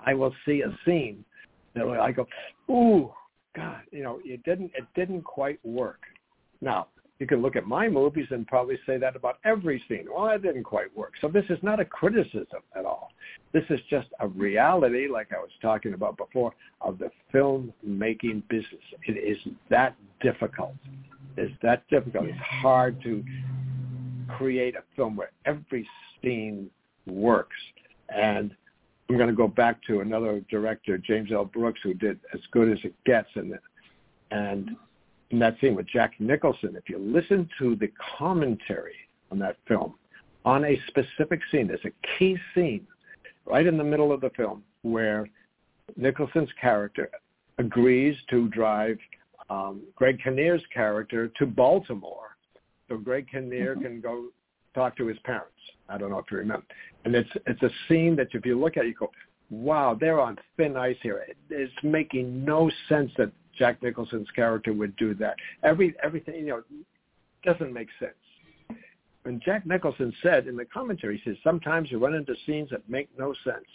I 0.00 0.14
will 0.14 0.34
see 0.46 0.62
a 0.62 0.78
scene 0.84 1.24
that 1.74 1.86
I 1.86 2.12
go, 2.12 2.26
ooh, 2.70 3.12
God, 3.58 3.82
you 3.90 4.02
know, 4.02 4.20
it 4.24 4.42
didn't 4.44 4.72
it 4.74 4.84
didn't 4.94 5.22
quite 5.22 5.58
work. 5.64 6.00
Now 6.60 6.88
you 7.18 7.26
can 7.26 7.42
look 7.42 7.56
at 7.56 7.66
my 7.66 7.88
movies 7.88 8.26
and 8.30 8.46
probably 8.46 8.78
say 8.86 8.96
that 8.98 9.16
about 9.16 9.38
every 9.44 9.82
scene. 9.88 10.06
Well, 10.12 10.26
that 10.26 10.42
didn't 10.42 10.62
quite 10.62 10.96
work. 10.96 11.14
So 11.20 11.28
this 11.28 11.44
is 11.50 11.58
not 11.62 11.80
a 11.80 11.84
criticism 11.84 12.60
at 12.76 12.84
all. 12.84 13.10
This 13.52 13.64
is 13.70 13.80
just 13.90 14.06
a 14.20 14.28
reality, 14.28 15.08
like 15.08 15.32
I 15.32 15.38
was 15.38 15.50
talking 15.60 15.94
about 15.94 16.16
before, 16.16 16.52
of 16.80 16.98
the 16.98 17.10
filmmaking 17.34 18.46
business. 18.48 18.82
It 19.06 19.12
is 19.12 19.36
that 19.68 19.96
difficult. 20.20 20.74
It's 21.36 21.52
that 21.62 21.88
difficult. 21.88 22.26
It's 22.26 22.38
hard 22.38 23.02
to 23.02 23.24
create 24.36 24.76
a 24.76 24.82
film 24.94 25.16
where 25.16 25.30
every 25.44 25.88
scene 26.22 26.70
works. 27.06 27.56
And 28.14 28.54
I'm 29.08 29.16
going 29.16 29.28
to 29.28 29.34
go 29.34 29.48
back 29.48 29.82
to 29.86 30.00
another 30.00 30.42
director, 30.50 30.98
James 30.98 31.30
L. 31.32 31.46
Brooks, 31.46 31.80
who 31.82 31.94
did 31.94 32.20
As 32.34 32.40
Good 32.50 32.70
as 32.70 32.78
It 32.84 32.94
Gets, 33.04 33.28
and 33.34 33.58
and 34.30 34.70
in 35.30 35.38
that 35.38 35.56
scene 35.60 35.74
with 35.74 35.86
Jack 35.86 36.12
Nicholson, 36.18 36.76
if 36.76 36.88
you 36.88 36.98
listen 36.98 37.48
to 37.58 37.76
the 37.76 37.90
commentary 38.18 38.94
on 39.30 39.38
that 39.38 39.56
film, 39.66 39.94
on 40.44 40.64
a 40.64 40.78
specific 40.88 41.40
scene, 41.50 41.66
there's 41.66 41.84
a 41.84 42.18
key 42.18 42.36
scene 42.54 42.86
right 43.46 43.66
in 43.66 43.78
the 43.78 43.84
middle 43.84 44.12
of 44.12 44.20
the 44.20 44.30
film 44.30 44.62
where 44.82 45.26
Nicholson's 45.96 46.50
character 46.60 47.10
agrees 47.58 48.16
to 48.30 48.48
drive 48.48 48.98
um, 49.50 49.82
Greg 49.96 50.18
Kinnear's 50.22 50.62
character 50.74 51.28
to 51.38 51.46
Baltimore 51.46 52.28
so 52.88 52.96
Greg 52.96 53.26
Kinnear 53.30 53.74
mm-hmm. 53.74 53.82
can 53.82 54.00
go 54.00 54.28
talk 54.78 54.96
to 54.96 55.06
his 55.06 55.18
parents. 55.24 55.52
I 55.88 55.98
don't 55.98 56.10
know 56.10 56.18
if 56.18 56.26
you 56.30 56.38
remember. 56.38 56.66
And 57.04 57.14
it's 57.14 57.30
it's 57.46 57.62
a 57.62 57.70
scene 57.88 58.14
that 58.16 58.28
if 58.32 58.46
you 58.46 58.58
look 58.58 58.76
at 58.76 58.84
it, 58.84 58.88
you 58.88 58.94
go, 58.94 59.10
wow, 59.50 59.96
they're 59.98 60.20
on 60.20 60.38
thin 60.56 60.76
ice 60.76 60.96
here. 61.02 61.24
It's 61.50 61.72
making 61.82 62.44
no 62.44 62.70
sense 62.88 63.10
that 63.18 63.32
Jack 63.58 63.82
Nicholson's 63.82 64.30
character 64.36 64.72
would 64.72 64.94
do 64.96 65.14
that. 65.14 65.34
Every 65.62 65.94
everything 66.02 66.36
you 66.36 66.46
know 66.46 66.62
doesn't 67.44 67.72
make 67.72 67.88
sense. 67.98 68.12
And 69.24 69.42
Jack 69.42 69.66
Nicholson 69.66 70.12
said 70.22 70.46
in 70.46 70.56
the 70.56 70.64
commentary, 70.64 71.20
he 71.22 71.30
says 71.30 71.36
sometimes 71.42 71.90
you 71.90 71.98
run 71.98 72.14
into 72.14 72.34
scenes 72.46 72.70
that 72.70 72.88
make 72.88 73.08
no 73.18 73.34
sense. 73.44 73.66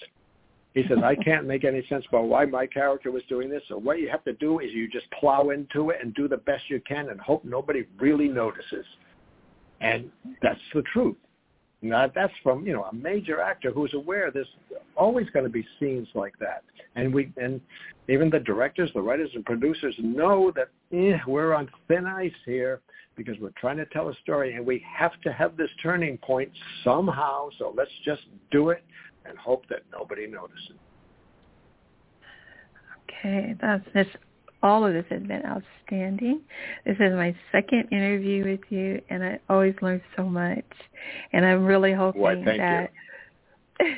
He 0.73 0.83
says 0.87 0.97
I 1.03 1.15
can't 1.15 1.45
make 1.45 1.65
any 1.65 1.85
sense 1.87 2.05
about 2.09 2.25
why 2.25 2.45
my 2.45 2.65
character 2.65 3.11
was 3.11 3.21
doing 3.29 3.49
this. 3.49 3.61
So 3.67 3.77
what 3.77 3.99
you 3.99 4.09
have 4.09 4.23
to 4.23 4.33
do 4.33 4.59
is 4.59 4.71
you 4.71 4.87
just 4.89 5.05
plow 5.19 5.49
into 5.49 5.91
it 5.91 5.97
and 6.01 6.13
do 6.15 6.27
the 6.27 6.37
best 6.37 6.63
you 6.69 6.81
can 6.87 7.09
and 7.09 7.19
hope 7.19 7.43
nobody 7.43 7.85
really 7.99 8.27
notices. 8.27 8.85
And 9.83 10.09
that's 10.41 10.59
the 10.73 10.81
truth. 10.93 11.17
Now, 11.83 12.09
that's 12.13 12.33
from 12.41 12.65
you 12.65 12.71
know 12.71 12.85
a 12.85 12.95
major 12.95 13.41
actor 13.41 13.69
who's 13.69 13.93
aware 13.93 14.31
there's 14.31 14.47
always 14.95 15.29
going 15.31 15.43
to 15.43 15.51
be 15.51 15.67
scenes 15.79 16.07
like 16.15 16.33
that, 16.39 16.63
and 16.95 17.13
we 17.13 17.31
and 17.35 17.59
even 18.07 18.29
the 18.29 18.39
directors, 18.39 18.89
the 18.93 19.01
writers, 19.01 19.29
and 19.35 19.43
producers 19.45 19.93
know 19.99 20.51
that 20.55 20.69
eh, 20.93 21.17
we're 21.27 21.53
on 21.53 21.69
thin 21.89 22.05
ice 22.05 22.31
here 22.45 22.79
because 23.17 23.37
we're 23.39 23.51
trying 23.57 23.75
to 23.77 23.85
tell 23.87 24.07
a 24.07 24.15
story, 24.23 24.53
and 24.53 24.65
we 24.65 24.83
have 24.95 25.19
to 25.21 25.33
have 25.33 25.57
this 25.57 25.69
turning 25.81 26.17
point 26.19 26.49
somehow. 26.85 27.49
So 27.59 27.73
let's 27.75 27.91
just 28.05 28.23
do 28.49 28.69
it 28.69 28.83
and 29.25 29.37
hope 29.37 29.67
that 29.67 29.81
nobody 29.91 30.25
notices. 30.25 30.77
Okay, 33.09 33.55
that's 33.59 33.85
that's 33.93 34.09
all 34.63 34.86
of 34.86 34.93
this 34.93 35.06
has 35.10 35.21
been 35.21 35.43
outstanding. 35.45 36.41
This 36.86 36.95
is 36.95 37.13
my 37.13 37.36
second 37.52 37.89
interview 37.91 38.45
with 38.45 38.62
you, 38.69 39.02
and 39.10 39.23
I 39.23 39.39
always 39.49 39.76
learn 39.82 40.02
so 40.15 40.23
much. 40.23 40.65
And 41.34 41.45
I'm 41.45 41.65
really 41.65 41.93
hoping 41.93 42.21
Why, 42.21 42.36
that 42.58 42.91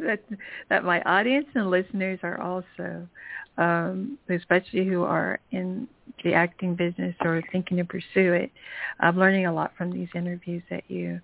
that 0.00 0.20
that 0.68 0.84
my 0.84 1.00
audience 1.02 1.46
and 1.54 1.70
listeners 1.70 2.18
are 2.24 2.40
also, 2.40 3.06
um, 3.56 4.18
especially 4.28 4.84
who 4.84 5.04
are 5.04 5.38
in 5.52 5.86
the 6.24 6.34
acting 6.34 6.74
business 6.74 7.14
or 7.20 7.42
thinking 7.52 7.76
to 7.76 7.84
pursue 7.84 8.32
it. 8.32 8.50
I'm 8.98 9.16
learning 9.16 9.46
a 9.46 9.54
lot 9.54 9.72
from 9.78 9.92
these 9.92 10.08
interviews 10.14 10.62
that 10.70 10.84
you 10.88 11.20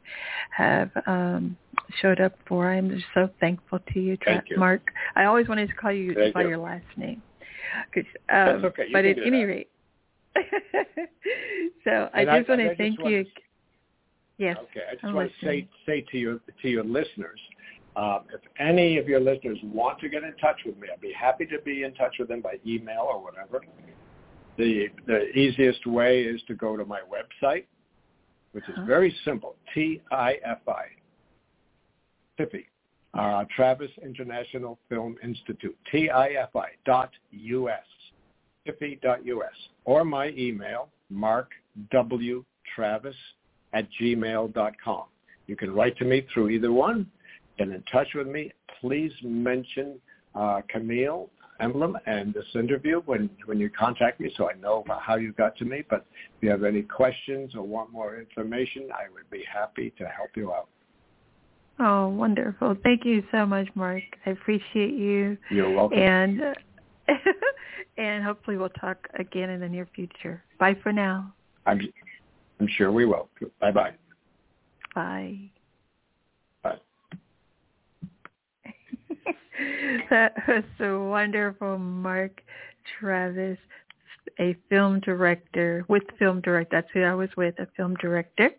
have 0.56 0.90
um, 1.06 1.56
showed 2.00 2.20
up 2.20 2.34
for. 2.46 2.70
I'm 2.70 2.90
just 2.90 3.06
so 3.14 3.28
thankful 3.40 3.80
to 3.92 4.00
you, 4.00 4.16
Thank 4.24 4.50
you. 4.50 4.58
Mark. 4.58 4.92
I 5.16 5.24
always 5.24 5.48
wanted 5.48 5.68
to 5.68 5.74
call 5.74 5.92
you 5.92 6.14
Thank 6.14 6.34
by 6.34 6.42
you. 6.42 6.50
your 6.50 6.58
last 6.58 6.84
name. 6.96 7.22
Um, 7.74 8.12
That's 8.28 8.64
okay. 8.64 8.86
You 8.88 8.92
but 8.92 9.04
at 9.04 9.18
any 9.18 9.40
that. 9.44 9.46
rate, 9.46 9.70
so 11.84 12.08
I 12.14 12.20
And 12.22 12.30
just 12.30 12.48
want 12.48 12.60
and 12.60 12.70
to 12.70 12.76
thank 12.76 12.98
want 13.00 13.12
you. 13.12 13.24
to- 13.24 13.30
Yes. 14.38 14.56
Okay, 14.70 14.80
I 14.90 14.92
just 14.94 15.04
I'm 15.04 15.14
want 15.14 15.30
to 15.40 15.46
say 15.46 15.68
say 15.84 16.00
to 16.10 16.16
your 16.18 16.40
to 16.62 16.68
your 16.68 16.82
listeners, 16.84 17.38
um, 17.96 18.20
if 18.32 18.40
any 18.58 18.96
of 18.96 19.06
your 19.06 19.20
listeners 19.20 19.58
want 19.62 19.98
to 20.00 20.08
get 20.08 20.22
in 20.24 20.34
touch 20.38 20.56
with 20.64 20.78
me, 20.78 20.88
I'd 20.90 21.00
be 21.00 21.12
happy 21.12 21.44
to 21.46 21.58
be 21.60 21.82
in 21.82 21.92
touch 21.94 22.14
with 22.18 22.28
them 22.28 22.40
by 22.40 22.58
email 22.66 23.02
or 23.06 23.22
whatever. 23.22 23.60
The 24.56 24.88
the 25.06 25.28
easiest 25.38 25.86
way 25.86 26.22
is 26.22 26.40
to 26.48 26.54
go 26.54 26.74
to 26.74 26.86
my 26.86 27.00
website, 27.02 27.64
which 28.52 28.64
is 28.64 28.70
Uh-huh. 28.78 28.86
very 28.86 29.14
simple. 29.26 29.56
T 29.74 30.00
I 30.10 30.38
F 30.42 30.66
I. 30.66 30.86
Tiffy. 32.38 32.64
Uh, 33.12 33.44
Travis 33.56 33.90
International 34.02 34.78
Film 34.88 35.16
Institute. 35.22 35.76
T 35.90 36.10
I 36.10 36.28
F 36.28 36.54
I 36.54 36.68
dot 36.86 37.10
U 37.32 37.68
S. 37.68 37.82
Tiffy 38.66 39.00
dot 39.00 39.26
U 39.26 39.42
S. 39.42 39.56
Or 39.84 40.04
my 40.04 40.28
email, 40.28 40.90
Mark 41.08 41.50
W. 41.90 42.44
Travis 42.74 43.16
at 43.72 43.88
gmail 44.00 44.54
dot 44.54 44.74
com. 44.84 45.04
You 45.48 45.56
can 45.56 45.74
write 45.74 45.96
to 45.98 46.04
me 46.04 46.24
through 46.32 46.50
either 46.50 46.72
one. 46.72 47.10
Get 47.58 47.68
in 47.68 47.82
touch 47.90 48.08
with 48.14 48.28
me. 48.28 48.52
Please 48.80 49.12
mention 49.22 50.00
uh, 50.36 50.60
Camille 50.68 51.28
Emblem 51.60 51.98
and 52.06 52.32
this 52.32 52.46
interview 52.54 53.02
when, 53.06 53.28
when 53.46 53.58
you 53.58 53.68
contact 53.70 54.20
me 54.20 54.32
so 54.36 54.48
I 54.48 54.54
know 54.54 54.84
how 55.00 55.16
you 55.16 55.32
got 55.32 55.56
to 55.56 55.64
me. 55.64 55.82
But 55.90 56.06
if 56.36 56.42
you 56.42 56.50
have 56.50 56.64
any 56.64 56.82
questions 56.82 57.54
or 57.54 57.62
want 57.62 57.92
more 57.92 58.18
information, 58.18 58.88
I 58.94 59.12
would 59.12 59.28
be 59.30 59.44
happy 59.52 59.92
to 59.98 60.04
help 60.06 60.30
you 60.36 60.52
out. 60.52 60.68
Oh, 61.80 62.08
wonderful! 62.08 62.76
Thank 62.84 63.04
you 63.06 63.22
so 63.32 63.46
much, 63.46 63.66
Mark. 63.74 64.02
I 64.26 64.30
appreciate 64.30 64.92
you, 64.92 65.38
You're 65.50 65.70
welcome. 65.70 65.98
and 65.98 66.40
and 67.98 68.22
hopefully 68.22 68.56
we'll 68.56 68.68
talk 68.70 69.08
again 69.18 69.50
in 69.50 69.60
the 69.60 69.68
near 69.68 69.88
future. 69.94 70.42
Bye 70.58 70.76
for 70.82 70.92
now. 70.92 71.32
I'm, 71.66 71.80
I'm 72.60 72.68
sure 72.76 72.92
we 72.92 73.06
will. 73.06 73.28
Bye-bye. 73.60 73.92
Bye. 74.94 75.38
Bye. 76.62 76.78
that 80.10 80.34
was 80.48 80.64
so 80.78 81.04
wonderful, 81.04 81.78
Mark 81.78 82.42
Travis, 82.98 83.58
a 84.40 84.56
film 84.68 85.00
director 85.00 85.84
with 85.88 86.02
film 86.18 86.40
director. 86.40 86.68
That's 86.72 86.88
who 86.92 87.02
I 87.02 87.14
was 87.14 87.28
with, 87.36 87.58
a 87.58 87.68
film 87.76 87.94
director, 87.96 88.50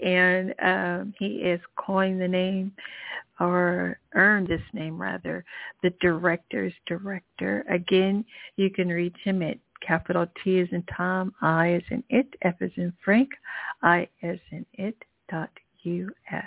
and 0.00 0.54
um, 0.62 1.14
he 1.18 1.36
is 1.36 1.60
coined 1.76 2.20
the 2.20 2.28
name, 2.28 2.72
or 3.38 4.00
earned 4.14 4.48
this 4.48 4.62
name 4.72 5.00
rather, 5.00 5.44
the 5.82 5.90
director's 6.00 6.72
director. 6.86 7.64
Again, 7.70 8.24
you 8.56 8.70
can 8.70 8.88
reach 8.88 9.16
him 9.22 9.42
at 9.42 9.58
capital 9.86 10.26
T 10.42 10.58
is 10.58 10.68
in 10.72 10.82
Tom, 10.96 11.32
I 11.40 11.74
is 11.74 11.84
in 11.90 12.02
it, 12.08 12.26
F 12.42 12.54
is 12.60 12.72
in 12.76 12.92
Frank, 13.04 13.28
I 13.82 14.08
is 14.22 14.40
in 14.50 14.66
it 14.72 14.96
dot 15.30 15.50
U-S. 15.82 16.44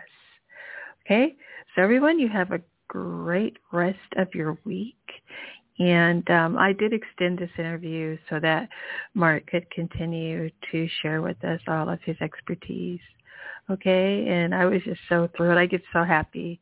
Okay, 1.05 1.35
so 1.73 1.81
everyone, 1.81 2.19
you 2.19 2.27
have 2.27 2.51
a 2.51 2.61
great 2.87 3.57
rest 3.71 3.97
of 4.17 4.27
your 4.35 4.57
week. 4.65 4.97
And 5.81 6.29
um, 6.29 6.57
I 6.59 6.73
did 6.73 6.93
extend 6.93 7.39
this 7.39 7.49
interview 7.57 8.15
so 8.29 8.39
that 8.39 8.69
Mark 9.15 9.47
could 9.47 9.67
continue 9.71 10.51
to 10.71 10.87
share 11.01 11.23
with 11.23 11.43
us 11.43 11.59
all 11.67 11.89
of 11.89 11.99
his 12.03 12.17
expertise. 12.21 12.99
Okay, 13.69 14.27
and 14.27 14.53
I 14.53 14.65
was 14.65 14.83
just 14.83 14.99
so 15.09 15.27
thrilled. 15.35 15.57
I 15.57 15.65
get 15.65 15.81
so 15.91 16.03
happy. 16.03 16.59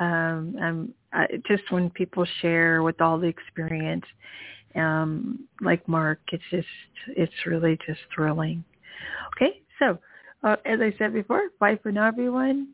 Um, 0.00 0.56
um, 0.60 0.94
I, 1.12 1.26
just 1.46 1.70
when 1.70 1.90
people 1.90 2.26
share 2.40 2.82
with 2.82 3.00
all 3.00 3.18
the 3.18 3.28
experience 3.28 4.04
um, 4.74 5.46
like 5.60 5.86
Mark. 5.88 6.20
It's 6.32 6.42
just, 6.50 6.66
it's 7.08 7.46
really 7.46 7.78
just 7.86 8.00
thrilling. 8.14 8.64
Okay, 9.36 9.60
so 9.78 9.98
uh, 10.42 10.56
as 10.64 10.80
I 10.80 10.92
said 10.98 11.12
before, 11.12 11.48
bye 11.60 11.78
for 11.82 11.92
now, 11.92 12.06
everyone. 12.08 12.68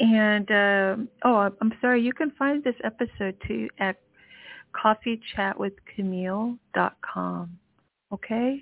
And 0.00 0.50
um, 0.50 1.08
oh, 1.24 1.52
I'm 1.60 1.72
sorry. 1.80 2.00
You 2.00 2.12
can 2.12 2.30
find 2.32 2.62
this 2.64 2.74
episode 2.84 3.36
too 3.46 3.68
at 3.78 3.96
coffeechatwithcamille.com. 4.72 7.58
Okay, 8.12 8.60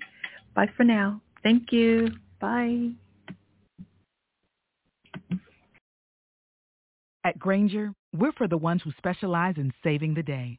bye 0.55 0.69
for 0.77 0.83
now. 0.83 1.19
Thank 1.43 1.71
you. 1.71 2.09
Bye. 2.39 2.91
At 7.23 7.37
Grainger, 7.37 7.93
we're 8.15 8.31
for 8.31 8.47
the 8.47 8.57
ones 8.57 8.81
who 8.83 8.91
specialize 8.97 9.55
in 9.57 9.71
saving 9.83 10.15
the 10.15 10.23
day 10.23 10.57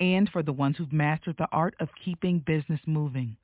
and 0.00 0.28
for 0.30 0.42
the 0.42 0.52
ones 0.52 0.76
who've 0.76 0.92
mastered 0.92 1.36
the 1.38 1.48
art 1.52 1.74
of 1.80 1.88
keeping 2.02 2.38
business 2.40 2.80
moving. 2.86 3.36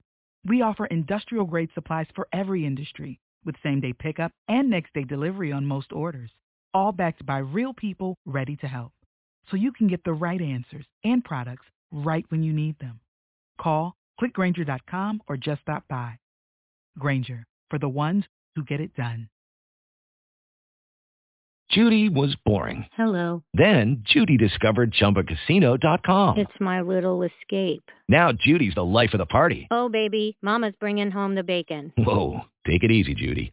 We 0.47 0.63
offer 0.63 0.87
industrial 0.87 1.47
grade 1.47 1.71
supplies 1.75 2.07
for 2.15 2.29
every 2.33 2.65
industry 2.65 3.19
with 3.45 3.57
same 3.63 3.81
day 3.81 3.93
pickup 3.93 4.33
and 4.49 4.71
next 4.71 4.95
day 4.95 5.05
delivery 5.05 5.53
on 5.53 5.67
most 5.67 5.93
orders, 5.93 6.31
all 6.73 6.93
backed 6.93 7.27
by 7.27 7.39
real 7.39 7.75
people 7.75 8.17
ready 8.25 8.57
to 8.57 8.67
help. 8.67 8.93
So 9.51 9.57
you 9.57 9.73
can 9.73 9.89
get 9.89 10.05
the 10.05 10.13
right 10.13 10.41
answers 10.41 10.87
and 11.05 11.25
products 11.25 11.67
right 11.93 12.25
when 12.29 12.43
you 12.43 12.53
need 12.53 12.79
them. 12.79 13.01
Call, 13.61 13.97
clickgrainger.com 14.21 15.23
or 15.29 15.37
just 15.37 15.63
stop 15.63 15.85
by. 15.89 16.19
Grainger, 16.99 17.47
for 17.71 17.79
the 17.79 17.89
ones 17.89 18.25
who 18.57 18.65
get 18.65 18.81
it 18.81 18.95
done. 18.95 19.29
Judy 21.71 22.09
was 22.09 22.37
boring. 22.45 22.87
Hello. 22.97 23.43
Then 23.55 24.05
Judy 24.05 24.37
discovered 24.37 24.93
ChumbaCasino.com. 24.93 26.39
It's 26.39 26.53
my 26.61 26.83
little 26.83 27.23
escape. 27.23 27.83
Now 28.09 28.31
Judy's 28.33 28.75
the 28.75 28.85
life 28.85 29.13
of 29.13 29.19
the 29.19 29.27
party. 29.27 29.67
Oh, 29.71 29.89
baby, 29.89 30.37
mama's 30.41 30.75
bringing 30.79 31.11
home 31.11 31.35
the 31.35 31.43
bacon. 31.43 31.93
Whoa, 31.97 32.43
take 32.67 32.85
it 32.85 32.93
easy, 32.93 33.15
Judy. 33.15 33.53